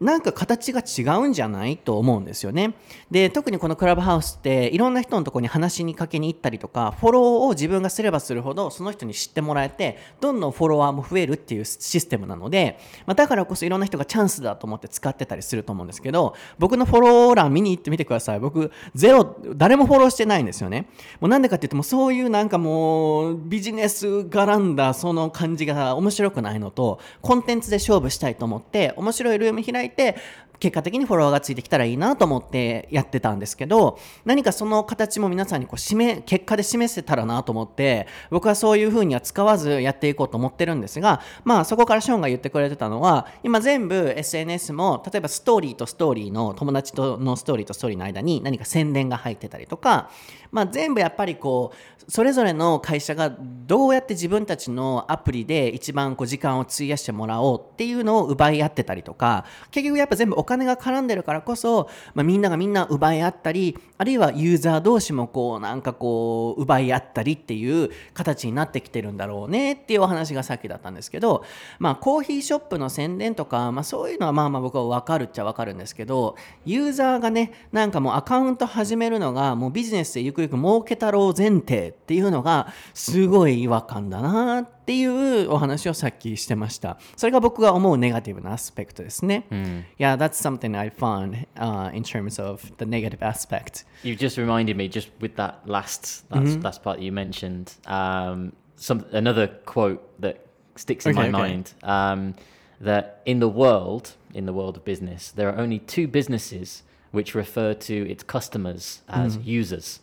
[0.00, 2.74] なんか形が違うんじゃないと思うんですよね。
[3.10, 18.40] で、特にこのクラブハウスっていろんな人のとこに話しにかけに行ったりとか、フォローを自分がすればするほどその人に知ってもらえて、どんどんフォロワーも増えるっていうシステムなので、まあ、だからこそいろんな人がチャンスだと思って使ってたりすると思うんですけど、僕のフォロー欄見に行ってみてください。
[18.40, 20.88] 僕、ゼロ、誰もフォローしてないんですよね。
[21.20, 30.16] もうなんでかっていうと、もうそういうなんかもうビジネス絡んだその感じが面白くないのと、コンテンツで勝負したいと思って、面白いルーム開いて、
[30.64, 50.08] 結果的にフォロワーがついてきたらいいなと思ってやってたんですけど何かその形も皆さんにこう示結果で示せたらなと思って僕はそういうふうには使わずやっていこうと思ってるんですがまあそこからショーンが言ってくれてたのは今全部 SNS も例えばストーリーとストーリーの友達とのストーリーとストーリーの間に何か宣伝が入ってたりとか
[50.54, 53.36] まあ、全部やっぱりこうそれぞれの会社が
[53.66, 71.44] どうやって自分たちのアプリで一番こう時間を費やしてもらおうっていうのを奪い合ってたりとか結局やっぱ全部お金金が絡んでるからこそ、まあ、みんながみんな奪い合ったりあるいはユーザー同士もこうなんかこう奪い合ったりっていう形になってきてるんだろうねっていうお話がさっきだったんですけど、
[71.78, 86.97] まあ、コーヒーショップの宣伝とか、まあ、そういうのはまあまあ僕は分かるっちゃ分かるんですけどユーザーがねなんかもうアカウント始めるのがもうビジネスでゆくゆく儲け太郎前提っていうのがすごい違和感だなっていうお話をさっきしてました。
[87.15, 89.45] それが僕が思うネガティブなアスペクトですね。
[89.49, 89.83] Mm.
[89.97, 93.85] Yeah, that's something I found、uh, in terms of the negative aspect.
[94.03, 96.61] You just reminded me just with that last that's, mm-hmm.
[96.61, 97.73] last part you mentioned.
[97.85, 100.45] Um, some another quote that
[100.75, 101.53] sticks in okay, my okay.
[101.53, 101.73] mind.
[101.83, 102.35] Um,
[102.81, 107.35] that in the world, in the world of business, there are only two businesses which
[107.35, 109.45] refer to its customers as mm.
[109.45, 109.99] users.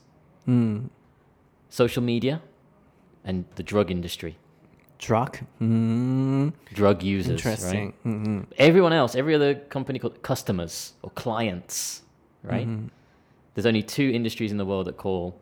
[0.46, 0.90] Mm.
[1.68, 2.42] Social media
[3.24, 4.38] and the drug industry.
[5.01, 5.39] Drug?
[5.59, 6.53] Mm.
[6.73, 7.31] Drug users.
[7.31, 7.93] Interesting.
[8.05, 8.13] Right?
[8.13, 8.41] Mm-hmm.
[8.57, 12.03] Everyone else, every other company called customers or clients,
[12.43, 12.67] right?
[12.67, 12.87] Mm-hmm.
[13.55, 15.35] There's only two industries in the world that call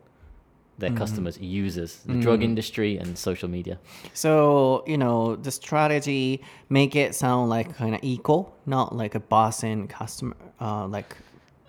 [0.78, 0.98] their mm-hmm.
[0.98, 2.22] customers users the mm.
[2.22, 3.78] drug industry and social media
[4.14, 9.20] so you know the strategy make it sound like kind of equal not like a
[9.20, 11.14] boss and customer uh, like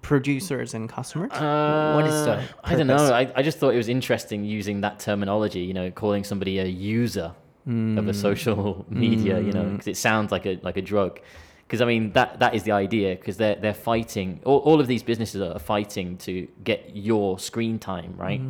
[0.01, 1.31] producers and customers?
[1.31, 3.13] Uh, what is the I don't know.
[3.13, 6.65] I, I just thought it was interesting using that terminology, you know, calling somebody a
[6.65, 7.33] user
[7.66, 11.20] of a social media, you know, because it sounds like a like a drug.
[11.66, 13.16] Because I mean that that is the idea.
[13.16, 14.40] Because they're they're fighting.
[14.44, 18.40] All, all of these businesses are fighting to get your screen time right.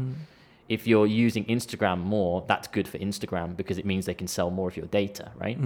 [0.68, 4.51] If you're using Instagram more, that's good for Instagram because it means they can sell
[4.51, 5.59] more of your data, right?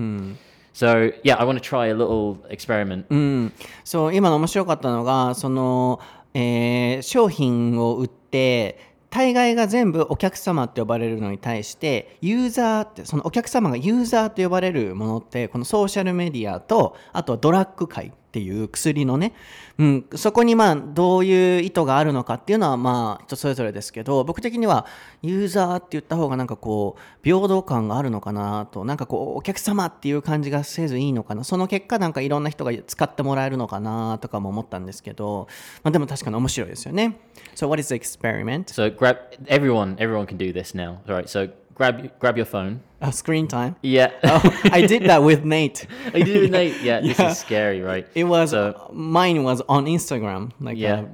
[0.72, 3.06] So yeah, I want to try a little experiment.
[3.10, 3.52] うん、
[3.84, 6.00] そう今の面白かったのがその、
[6.34, 8.78] えー商品を売って
[9.15, 18.11] 大概が全部お客様って呼ばれるのに対してユーザーってそのお客様がユーザーと呼ばれるものってこのソーシャルメディアとあとはドラッグ界。
[18.35, 19.31] っていう薬のね、
[19.77, 24.85] うん、そこにまあどういう意図があるのかっていうのはまあ人それぞれですけど僕的には
[25.21, 35.47] ユーザーって言った方がなんかこう平等感があるのかなとなんかこうお客様っていう感じがせずいいのかなその結果なんかいろんな人が使ってもらえるのかなとかも思ったんですけど、
[35.83, 37.17] まあ、でも確かに面白いですよね。
[37.55, 38.65] So what is the experiment?
[38.65, 39.15] So grab
[39.47, 39.95] everyone.
[39.95, 40.97] Everyone can do this now.
[41.07, 41.29] Right.
[41.29, 42.81] So grab grab your phone.
[43.01, 43.75] Uh, screen time.
[43.83, 44.09] Yeah.
[44.23, 45.85] Oh, I did that with Nate.
[46.13, 46.81] I did it with Nate.
[46.81, 48.07] Yeah, this is scary, right?
[48.15, 51.01] It was So- mine was on Instagram, like Yeah.
[51.01, 51.05] uh,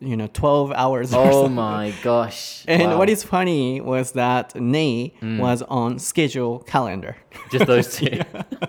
[0.00, 1.12] you know, twelve hours.
[1.12, 2.64] Oh my gosh.
[2.66, 2.98] And Wow.
[2.98, 7.16] what is funny was that Nate was on schedule calendar.
[7.50, 8.20] just those two?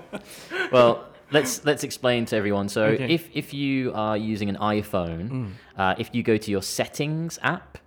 [0.71, 2.67] well, let's let's explain to everyone.
[2.69, 3.13] So Okay.
[3.13, 7.77] if if you are using an iPhone, uh, if you go to your settings app,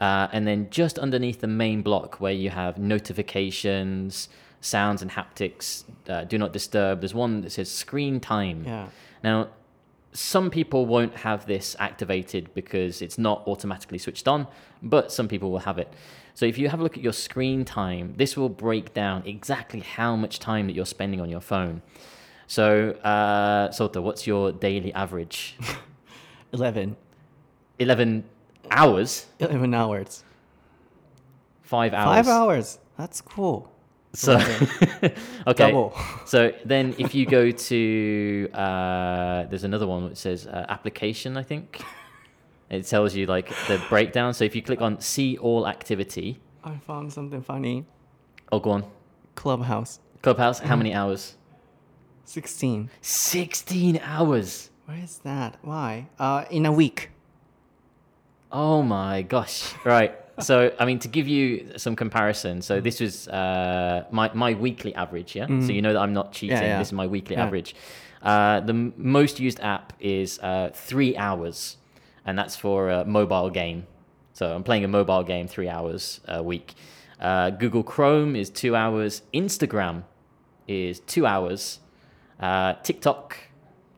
[0.00, 4.28] uh, and then just underneath the main block where you have notifications,
[4.60, 7.00] sounds and haptics, uh, do not disturb.
[7.00, 8.64] There's one that says screen time.
[8.64, 8.88] Yeah.
[9.22, 9.48] Now,
[10.12, 14.46] some people won't have this activated because it's not automatically switched on,
[14.82, 15.92] but some people will have it.
[16.34, 19.80] So if you have a look at your screen time, this will break down exactly
[19.80, 21.82] how much time that you're spending on your phone.
[22.46, 25.56] So, uh, Sota, what's your daily average?
[26.52, 26.96] 11,
[27.78, 28.24] 11
[28.70, 29.26] hours?
[29.38, 30.24] 11 hours.
[31.62, 32.16] Five hours.
[32.16, 32.78] Five hours.
[32.98, 33.70] That's cool.
[34.12, 34.34] So,
[35.46, 35.70] okay.
[35.70, 35.96] Double.
[36.26, 41.44] So then if you go to, uh, there's another one which says uh, application, I
[41.44, 41.80] think.
[42.70, 44.34] It tells you like the breakdown.
[44.34, 47.84] So if you click on see all activity, I found something funny.
[48.52, 48.84] oh, go on.
[49.36, 50.00] Clubhouse.
[50.22, 51.36] Clubhouse, how many hours?
[52.24, 52.90] 16.
[53.00, 54.70] 16 hours.
[54.86, 55.56] Where is that?
[55.62, 56.08] Why?
[56.18, 57.10] Uh, in a week.
[58.52, 59.72] Oh my gosh.
[59.84, 60.14] Right.
[60.40, 64.94] So, I mean, to give you some comparison, so this was uh, my, my weekly
[64.94, 65.46] average, yeah?
[65.46, 66.56] So you know that I'm not cheating.
[66.56, 66.78] yeah.
[66.78, 67.44] This is my weekly Yeah.
[67.44, 67.74] average.
[68.22, 71.76] Uh, the m- most used app is uh, three hours,
[72.24, 73.86] and that's for a mobile game.
[74.32, 76.72] So I'm playing a mobile game three hours a week.
[77.20, 79.20] Uh, Google Chrome is two hours.
[79.34, 80.04] Instagram
[80.66, 81.80] is two hours.
[82.38, 83.36] Uh, TikTok,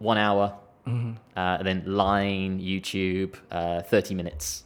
[0.01, 0.55] one hour.
[0.86, 4.64] Uh, and then Line, YouTube, uh, 30 minutes.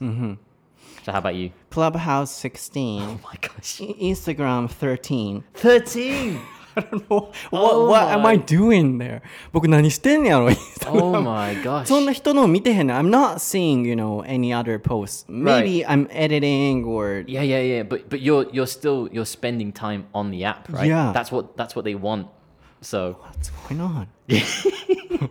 [1.03, 1.49] So how about you?
[1.71, 3.01] Clubhouse 16.
[3.01, 3.81] Oh my gosh.
[3.81, 5.43] I- Instagram 13.
[5.55, 6.39] 13!
[6.77, 7.31] I don't know.
[7.49, 9.21] What, Oh what am I my- doing there?
[9.51, 10.49] 僕何してんねやろ
[10.87, 11.85] Oh my gosh.
[11.87, 15.25] そんな人の見てへんねん I'm not seeing, you know, any other posts.
[15.27, 17.83] Maybe I'm editing or Yeah, yeah, yeah.
[17.83, 20.87] But but you're you're still you're spending time on the app, right?
[20.87, 21.11] Yeah.
[21.13, 22.27] That's what that's what they want.
[22.81, 24.07] So what's going on?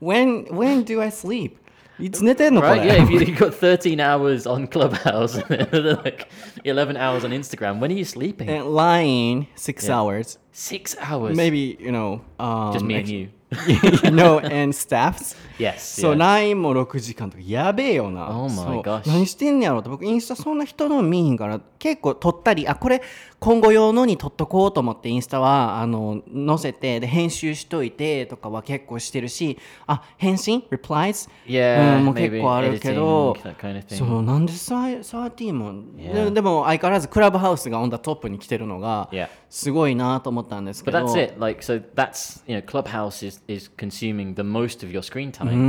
[0.00, 1.56] when when do I sleep?
[1.98, 3.06] いつ寝てんのこ right, れ yeah.
[3.06, 6.26] If you, you've got 13 hours on Clubhouse and then like
[6.64, 8.50] 11 hours on Instagram, when are you sleeping?
[8.50, 9.96] And lying six Yeah.
[10.02, 10.38] hours.
[10.52, 11.34] Six hours.
[11.34, 13.28] Maybe, you know, um, just me and you.
[14.12, 15.36] no, and staffs.
[15.58, 16.00] Yes.
[16.02, 16.18] そう、 yeah.
[16.18, 18.28] LINE も6時間とかやべえよな。
[18.28, 23.00] Oh my そう gosh 何してんねやろって僕インスタそんな人の見ひんから結構撮ったりあこれ
[23.43, 33.95] 今後用のに撮っとこうと思ってインスタはあの載せてで編集しといてとかは結構してるしあ返信 replies Yeah, うんも結構あるけど kind of.
[33.95, 36.25] そうなんでサーサーティーも、Yeah.
[36.25, 39.09] ででも相変わらずクラブハウスがオンダトップに来てるのが.
[39.49, 41.33] すごいなと思ったんですけ But ど that's it.
[41.39, 45.49] Like, so that's you know, Clubhouse is is consuming the most of your screen time.
[45.51, 45.59] うんう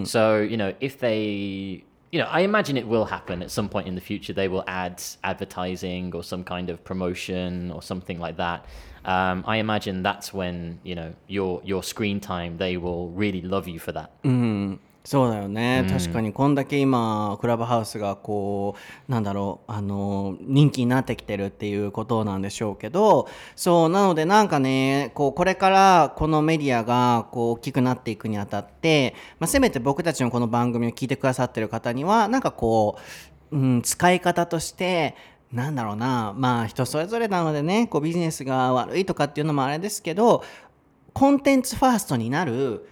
[0.00, 3.68] ん So you know, if they, you know, I imagine it will happen at some
[3.68, 4.32] point in the future.
[4.32, 8.64] They will add advertising or some kind of promotion or something like that.
[9.04, 12.56] Um, I imagine that's when you know your your screen time.
[12.58, 14.10] They will really love you for that.
[14.22, 18.76] うん、そうだよね、確かにこんだけ今クラブハウスがこ
[19.08, 32.98] うなんだろうあの人気になってきてるっていうことなんでしょうけどそうなのでなんかねこうこれからこのメディアがこう大きくなっていくにあたって、まあ、せめて僕たちのこの番組を聞いてくださってる方にはなんかこ
[33.50, 35.16] う、うん、使い方として
[35.50, 40.44] なんだろうなまあ人それぞれなのでねこうビジネスが悪いとかっていうのもあれですけど
[41.14, 42.86] コンテンツファーストになる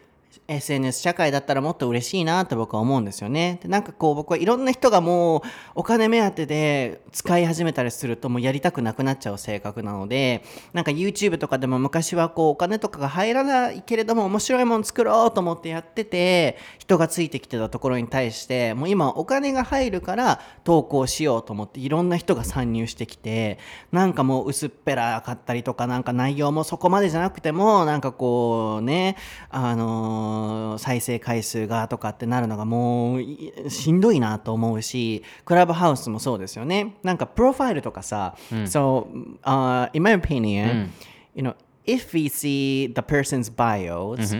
[0.48, 3.58] SNS 社会だったらもっと嬉しいなって僕は思うんですよね。
[3.62, 5.40] でなんかこう僕はいろんな人がもう
[5.74, 23.58] お金目当てで使い始めたりするともうやりたくなくなっちゃう性格なのでなんか YouTube とかでも昔はこうお金とかが入らないけれども面白いもの作ろうと思ってやってて人がついてきてたところに対してもう今お金が入るから投稿しようと思っていろんな人が参入してきて
[23.90, 29.16] なんかもう薄っぺらかったりとかなんか内容もそこまでじゃなくてもなんかこうね
[29.50, 30.35] あのー
[30.78, 39.06] 再生回数がとかってなるのがもうしんどいなと思うしクラブハウスもそうですよねなんかプロファイルとかさ、So、
[39.44, 40.90] uh, in my opinion、
[41.34, 44.34] you know if we see the person's bios、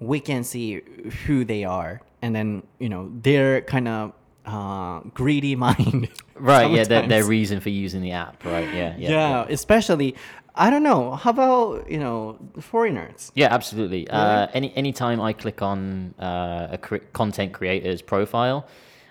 [0.00, 0.80] we can see
[1.26, 4.12] who they are and then you know their kind of
[4.44, 6.08] uh, greedy mind.
[6.34, 8.66] Right, yeah, their, their reason for using the app, right?
[8.74, 9.10] Yeah, yeah.
[9.10, 10.16] Yeah, especially
[10.54, 11.12] I don't know.
[11.12, 13.32] How about you know foreigners?
[13.34, 14.08] Yeah, absolutely.
[14.08, 18.66] Uh, any anytime I click on uh, a cre- content creator's profile,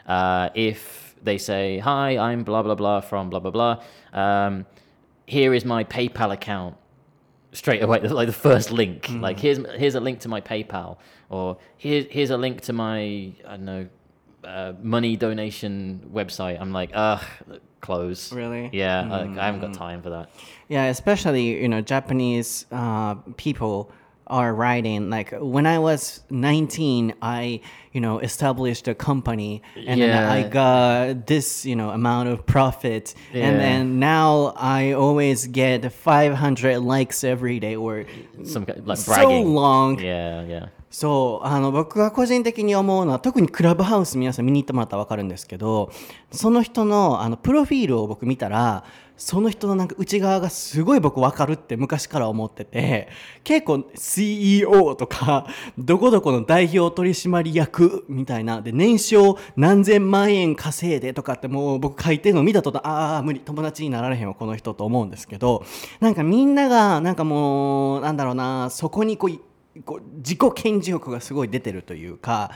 [0.08, 3.84] uh, if they say, "Hi, I'm blah blah blah from blah blah blah,"
[4.14, 4.66] um,
[5.26, 6.78] here is my PayPal account.
[7.54, 9.10] Straight away, like the first link.
[9.10, 10.98] Like here's here's a link to my PayPal,
[11.30, 13.00] or here's here's a link to my
[13.48, 13.88] I don't know
[14.44, 16.60] uh, money donation website.
[16.60, 17.24] I'm like, ugh,
[17.82, 18.32] close.
[18.34, 18.70] Really?
[18.74, 20.30] Yeah, like, I haven't got time for that.
[20.68, 23.92] Yeah, especially you know Japanese uh, people
[24.28, 27.60] are writing like when I was 19 I
[27.92, 33.14] you know established a company and then I got this you know amount of profit
[33.34, 33.48] Yeah.
[33.48, 38.06] and then now I always get 500 likes every day or
[38.46, 39.54] Some like so bragging.
[39.54, 40.66] long Yeah, yeah.
[40.92, 45.90] そうあの僕が個人的に思うのは特にクラブハウス皆さん見に行ってもらったら分かるんですけど
[46.32, 48.84] その人のあのプロフィールを僕見たら
[49.16, 53.08] その人のなんか内側がすごい僕分かるって昔から思ってて
[53.46, 65.64] 結構 CEO とかどこどこの代表取締役みたいなで年商何千万円稼いでとかってもう僕書いてるの見たとああ無理友達になられへんわこの人と思うんですけど
[66.02, 69.40] なんかみんながなんかもうなんだろうなそこにこう
[69.86, 72.52] こう自己顕示欲がすごい出てるというか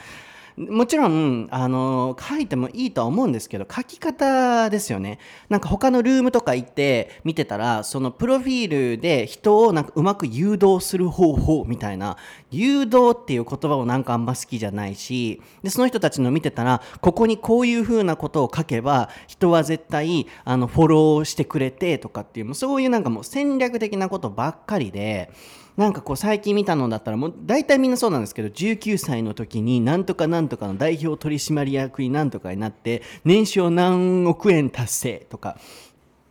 [0.57, 12.16] もちろんあの書いてもいいとは思うんですけど書き方ですよねなんか他のルームとか行って見てたらそのプロフィールで人をなんかうまく誘導する方法みたいな
[12.51, 25.32] 誘導っていう言葉をなんかあんま好きじゃないしでその人たちの見てたらここにこういうふうなことを書けば人は絶対あのフォローしてくれてとかっていうそういうなんかもう戦略的なことばっかりで。
[25.78, 35.57] なんかこう最近見たのだったらもう大体みんなそうなんですけど19歳の時になんとかなんとかの代表取締役になんとかになって年商何億円達成とか。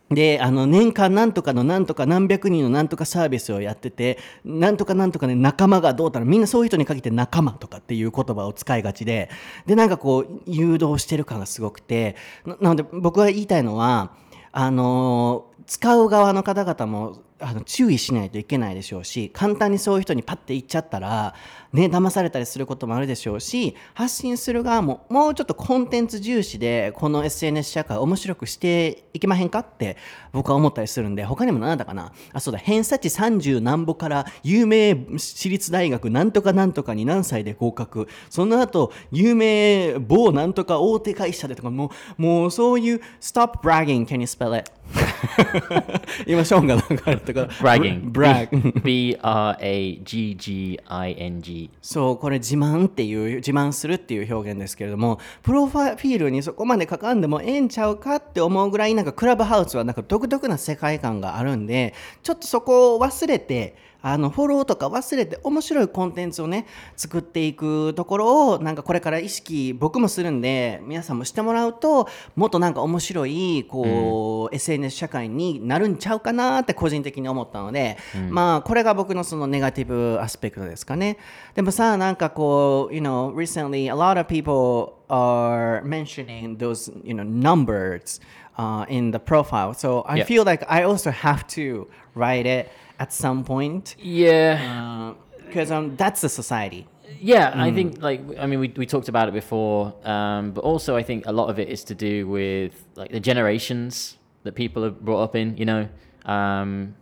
[0.09, 9.31] であの年間なんとかのなんとか何百人のなんとかサービスをやっててなんとかなんとかね仲間がどうだろうみんなそういう人に限って仲間とかっていう言葉を使いがちで。
[9.65, 12.15] でなんかこう誘導してる感がすごくて。
[12.45, 14.11] ななので僕が言いたいのは
[14.51, 21.35] あの使う側の方々もあの注意しないといけないでしょうし簡単にそういう人にパッて言っちゃったら
[21.73, 29.97] ね騙されたりすることもあるでしょうし発信する側ももうちょっとコンテンツ重視でこの SNS 社会を面白くしていけまへんかって
[30.31, 32.13] 僕は思ったりするんで他にも何だかな。
[32.31, 38.07] あそうだ偏差値30何歩から有名私立大学なんとかなんとかに何歳で合格。
[38.29, 44.71] その後有名某なんとか大手会社でとかもうもうそういう Stop bragging can you spell it?
[46.27, 48.11] 今ショーンが流れたから Bragging.
[48.11, 51.69] brag B R A G G I N G.
[51.81, 63.75] そうこれ自慢っていう自慢するっていう表現ですけれどもプロファイルにそこまで書かんでもええんちゃうかって思うぐらいなんかクラブハウスはなんか独特な世界観があるんでちょっとそこを忘れて
[64.07, 77.97] あのフォローとか忘れて面白いコンテンツをね作っていくところをなんかこれから意識僕もするんで皆さんもしてもらうともっとなんか面白いこう、SNS 社会になるんちゃうかなって個人的に思ったので、
[78.29, 81.17] まあこれが僕のそのネガティブアスペクトですかね。
[81.55, 88.21] でもさなんかこう you know recently a lot of people are mentioning those you know numbers
[88.55, 89.73] uh, in the profile.
[89.73, 95.13] So I feel like I also have to write it at some point Yeah.
[95.45, 96.87] because um, that's the society.
[97.19, 100.95] Yeah, I think like I mean we we talked about it before, um, but also
[100.95, 104.83] I think a lot of it is to do with like the generations that people
[104.85, 105.55] are brought up in.
[105.57, 105.87] You know,
[106.25, 106.95] um,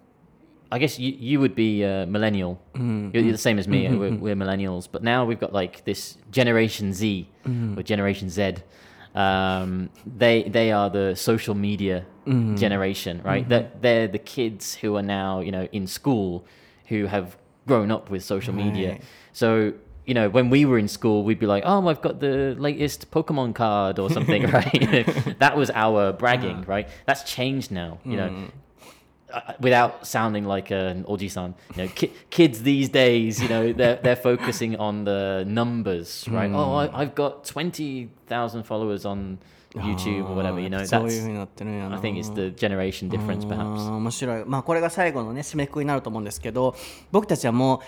[0.71, 2.61] I guess you you would be a millennial.
[2.75, 3.87] You're, you're the same as me.
[3.95, 7.27] We're, we're millennials, but now we've got like this Generation Z
[7.77, 8.55] or Generation Z.
[9.15, 12.57] Um, they they are the social media Mm.
[12.57, 13.41] generation, right?
[13.41, 13.49] Mm-hmm.
[13.49, 16.45] They're, they're the kids who are now you know in school
[16.88, 18.99] who have grown up with social media.
[19.32, 19.74] So
[20.05, 23.09] you know, when we were in school, we'd be like, "Oh, I've got the latest
[23.11, 25.36] Pokemon card or something," right?
[25.39, 26.88] that was our bragging, right?
[27.05, 28.30] That's changed now, you know.
[28.30, 28.51] Mm.
[29.32, 33.95] Uh, without sounding like an oji-san, you know, ki- kids these days, you know, they're
[33.95, 36.51] they're focusing on the numbers, right?
[36.51, 36.55] Mm.
[36.55, 39.39] Oh, I, I've got twenty thousand followers on
[39.76, 40.86] YouTube or whatever, you know.
[40.86, 43.89] そういうふうになってるんやな think it's the generation difference, perhaps.
[43.89, 46.76] ん面白い、まあ、これが最後のね締めくくりになると思うんですけど
[47.11, 47.80] 僕たちはもう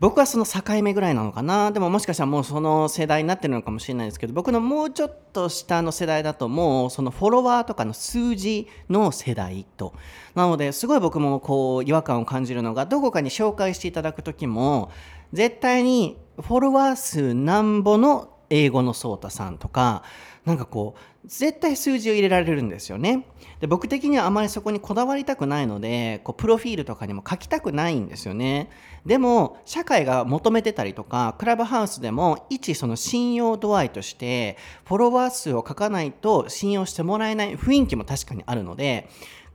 [0.00, 9.94] 僕はその境目ぐらいなのかなでももしかしたらもうその世代になってるのかもしれないですけど僕のもうちょっと下の世代だともうそのフォロワーとかの数字の世代と
[10.34, 14.90] なのですごい僕もこう違和感を感じるのがどこかに紹介していただく時も
[15.32, 20.02] 絶対にフォロワー数なんぼの英語のソータさんとか
[20.44, 23.26] なんかこう絶対数字を入れられるんですよね。
[23.60, 28.68] で僕的にはあまりそこにこだわりたくないのでこうプロフィールとかにも書きたくないんですよね。
[29.06, 39.08] でも社会が求めてたりとかクラブハウスでも一その信用度合いとしてフォロワー数を書かないと信用してもらえない雰囲気も確かにあるので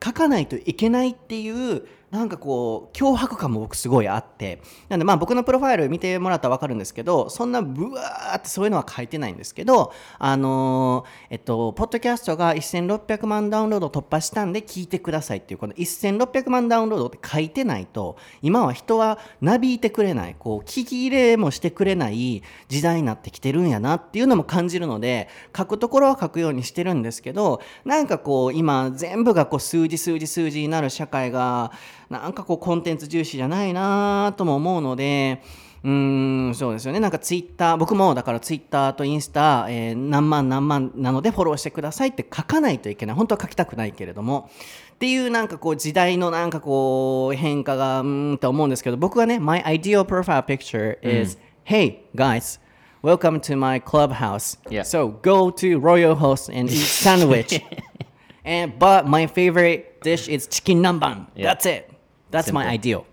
[0.03, 4.61] 書かないといけないっていうなんかこう脅迫感も僕すごいあって。
[4.87, 20.35] なんでまあ僕のプロファイル見てもらったら分かるんですけどそんなブワーってそういうのは書いてないんですけどあのえっとポッドキャストが1600万ダウンロード突破したんで聞いてくださいっていうこの1600万ダウンロードって書いてないと今は人はなびいてくれない。
[20.39, 31.71] こう聞き入れもしてくれない時代になってきてるんやなっていうのも感じるので書くところは書くようにしてるんですけどなんかこう今全部がこう数字数字数字になる社会が
[32.09, 35.41] なんかこうコンテンツ重視じゃないなとも思うので
[35.83, 36.99] うーんそうですよね。
[36.99, 43.15] なんかツイッター僕もだからツイッターとインスタ、えー何万何万なのでフォローしてくださいって書かないといけない。
[43.15, 44.49] 本当は書きたくないけれども。
[44.93, 52.59] っていうなんかこう時代のなんかこう変化がうーんと思うんですけど僕はね My ideal profile picture is、Hey guys
[53.01, 54.59] welcome to my clubhouse.
[54.69, 54.81] Yeah.
[54.81, 57.61] so go to Royal Host and eat sandwich.
[58.43, 61.98] And but my favorite dish is chicken namban that's it
[62.31, 62.69] that's my Simple.
[62.69, 63.03] ideal.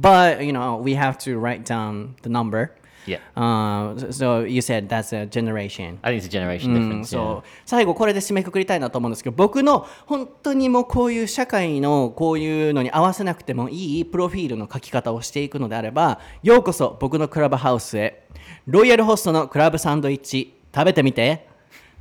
[0.00, 2.70] But you know we have to write down the number.
[3.06, 3.18] Yeah.
[3.36, 5.98] uh, so- you said that's a generation.
[6.02, 7.04] I think it's a generation うん difference.
[7.08, 18.26] そう最後これで締めくくりたいなと思うんですけど僕の本当にもうこういう社会のこういうのに合わせなくてもいいプロフィールの書き方をしていくのであればようこそ僕のクラブハウスへ。
[18.66, 20.54] ロイヤルホストのクラブサンドイッチ。
[20.74, 21.46] 食べてみて。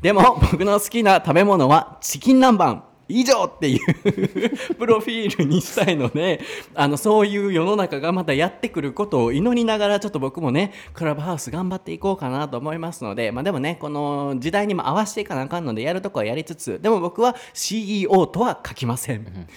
[0.01, 6.41] でも僕の好きな食べ物はチキン南蛮以上っていうプロフィールにしたいので
[6.73, 19.47] あのそういう世の中がまたやってくることを祈りながらちょっと僕もねクラブハウス頑張っていこうかなと思いますのでまあでもねこの時代にも合わせていかなあかんのでやるとこはやりつつでも僕は CEO とは書きません、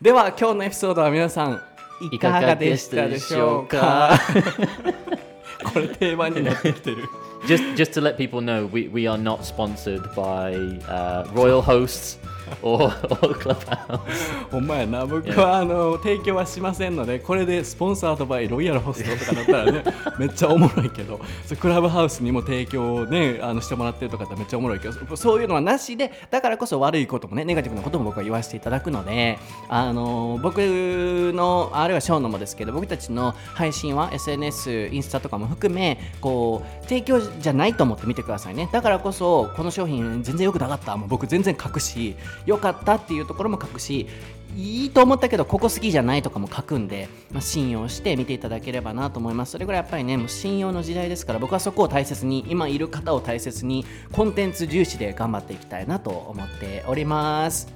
[0.00, 1.60] では今日のエピソードは皆さん
[2.12, 4.18] いかがでしたでしょうか？
[5.72, 7.08] これ定番になってきてる
[7.46, 10.54] Just just to let people know, we, we are not sponsored by
[10.88, 12.18] uh, Royal Hosts
[12.62, 12.92] or,
[13.22, 14.00] or Clubhouse.
[14.50, 19.84] ほんまやな僕はあの提供はしませんのでこれでスポンサードバイロイヤルホストとかだったらね
[20.18, 29.38] めっちゃおもろいけどそうクラブハウスにも提供をねあのしてもらってるとかだったらめっちゃおもろいけどそそういうのはなしでだからこそ悪いこともねネガティブなことも僕は言わせていただくので
[29.68, 38.68] あの僕のあるいはショーノもですけど僕たちの配信は SNS インスタとかも含めこう提供じゃないと思って見てくださいね。
[38.72, 40.96] だからこそこの商品全然良くなかった。
[40.96, 44.06] もう僕全然書くし良かったっていうところも書くし
[44.56, 49.52] いいと思ったけどここ好きじゃないとかも書くんで、まあ、信用して見ていただければなと思います。
[49.52, 57.68] それぐらいやっぱりねもう信用の時代ですから僕はそこを大切に今いる方を大切にコンテンツ重視で頑張っていきたいなと思っております。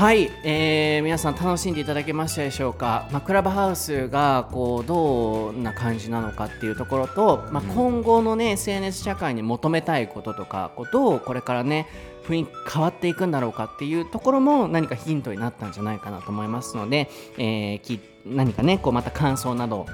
[0.00, 11.86] はい、えー皆さん楽しんでいただけましたでしょうか、まあ、クラブハウスがこうどんな感じなのかっていうところと、まあ、今後のね SNS 社会に求めたいこととかこうどうこれからね
[12.24, 19.84] 雰囲気変わっていくんだろうかっていうところも何かヒントになったんじゃないかなと思いますので、えーき何かねこうまた感想など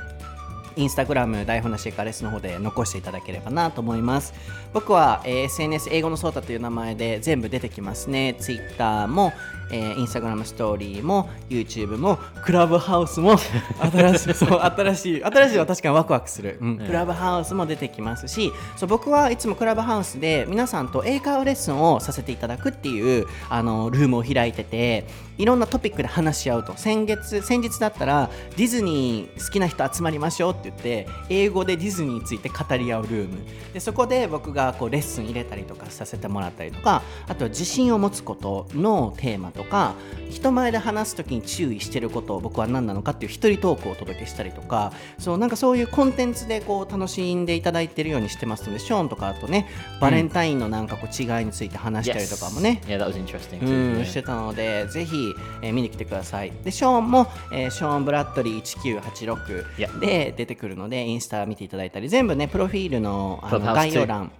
[0.76, 4.34] インスタグラム台本なしエカレスの方で残していただければなと思います。
[4.72, 8.34] 僕は、えー SNS 英語のソータという名前で全部出てきますね。
[8.38, 9.32] Twitter も、
[9.70, 16.78] えー、インスタグラムストーリーも YouTube もクラブハウスも新しい そう新しい新しいは確かにワクワクする、うん。
[16.78, 25.06] クラブハウスも出てきますしそう僕はいつもクラブハウスで皆さんと英会話レッスンをさせていただくっていうあのルームを開いてて
[25.38, 33.38] いろんなトピックで話し合うと先月先日だったらディズニー好きな人集まりましょうって言って英語でディズニーについて語り合うルーム
[33.72, 39.94] でそこで僕がこうレッスン入れたりとかさせてもらったりとかあとは自信を持つことのテーマとか
[40.30, 49.68] 人前で話す時に注意してることを僕は何なのかっていう一人トークをお届けしたりとかそうなんかそういうコンテンツでこう楽しんでいただいてるようにしてますのでショーンとかあとね
[50.00, 53.60] バレンタインのなんかこう違いについて話したりとかもね、Yeah, that was interesting.
[53.98, 55.25] う.ん.してたのでぜひ、
[55.62, 64.30] えー見に来てくださいでショーンも、えーショーン・ブラッドリー1986で出てくるのでインスタ見ていただいたり全部ねプロフィールのあの概要欄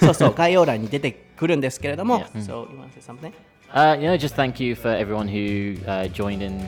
[0.00, 2.42] そうそう概要欄に出てくるんですけれども Yeah.
[2.42, 3.32] So you want to say something?
[3.72, 6.60] Uh, you know, just thank you for everyone who uh, joined in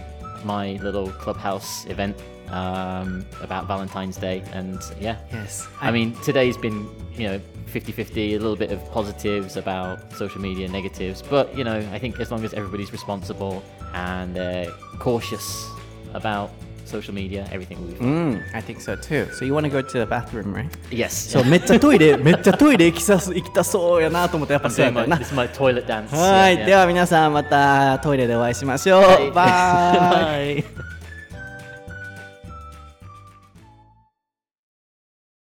[0.45, 2.17] my little clubhouse event
[2.49, 4.43] um, about Valentine's Day.
[4.53, 7.41] And yeah, Yes I mean, today's been, you know,
[7.76, 11.22] 50 50, a little bit of positives about social media, negatives.
[11.22, 14.66] But, you know, I think as long as everybody's responsible and uh,
[14.99, 15.68] cautious
[16.14, 16.51] about
[16.86, 18.36] social media, everything will be fine.
[18.36, 20.70] Mm, I think so too So you want to go to the bathroom, right?
[20.91, 21.32] Yes.
[21.32, 26.16] そうめっちゃトイレめっちゃトイレ行きさす行きたそうやなと思ってやっぱ I'm そうや doing ったよ my, な this is my toilet dance.
[26.16, 29.03] はい、 Yeah, では皆さんまたトイレでお会いしましょう。
[29.03, 30.64] はいバイ。
[30.64, 30.95] Bye.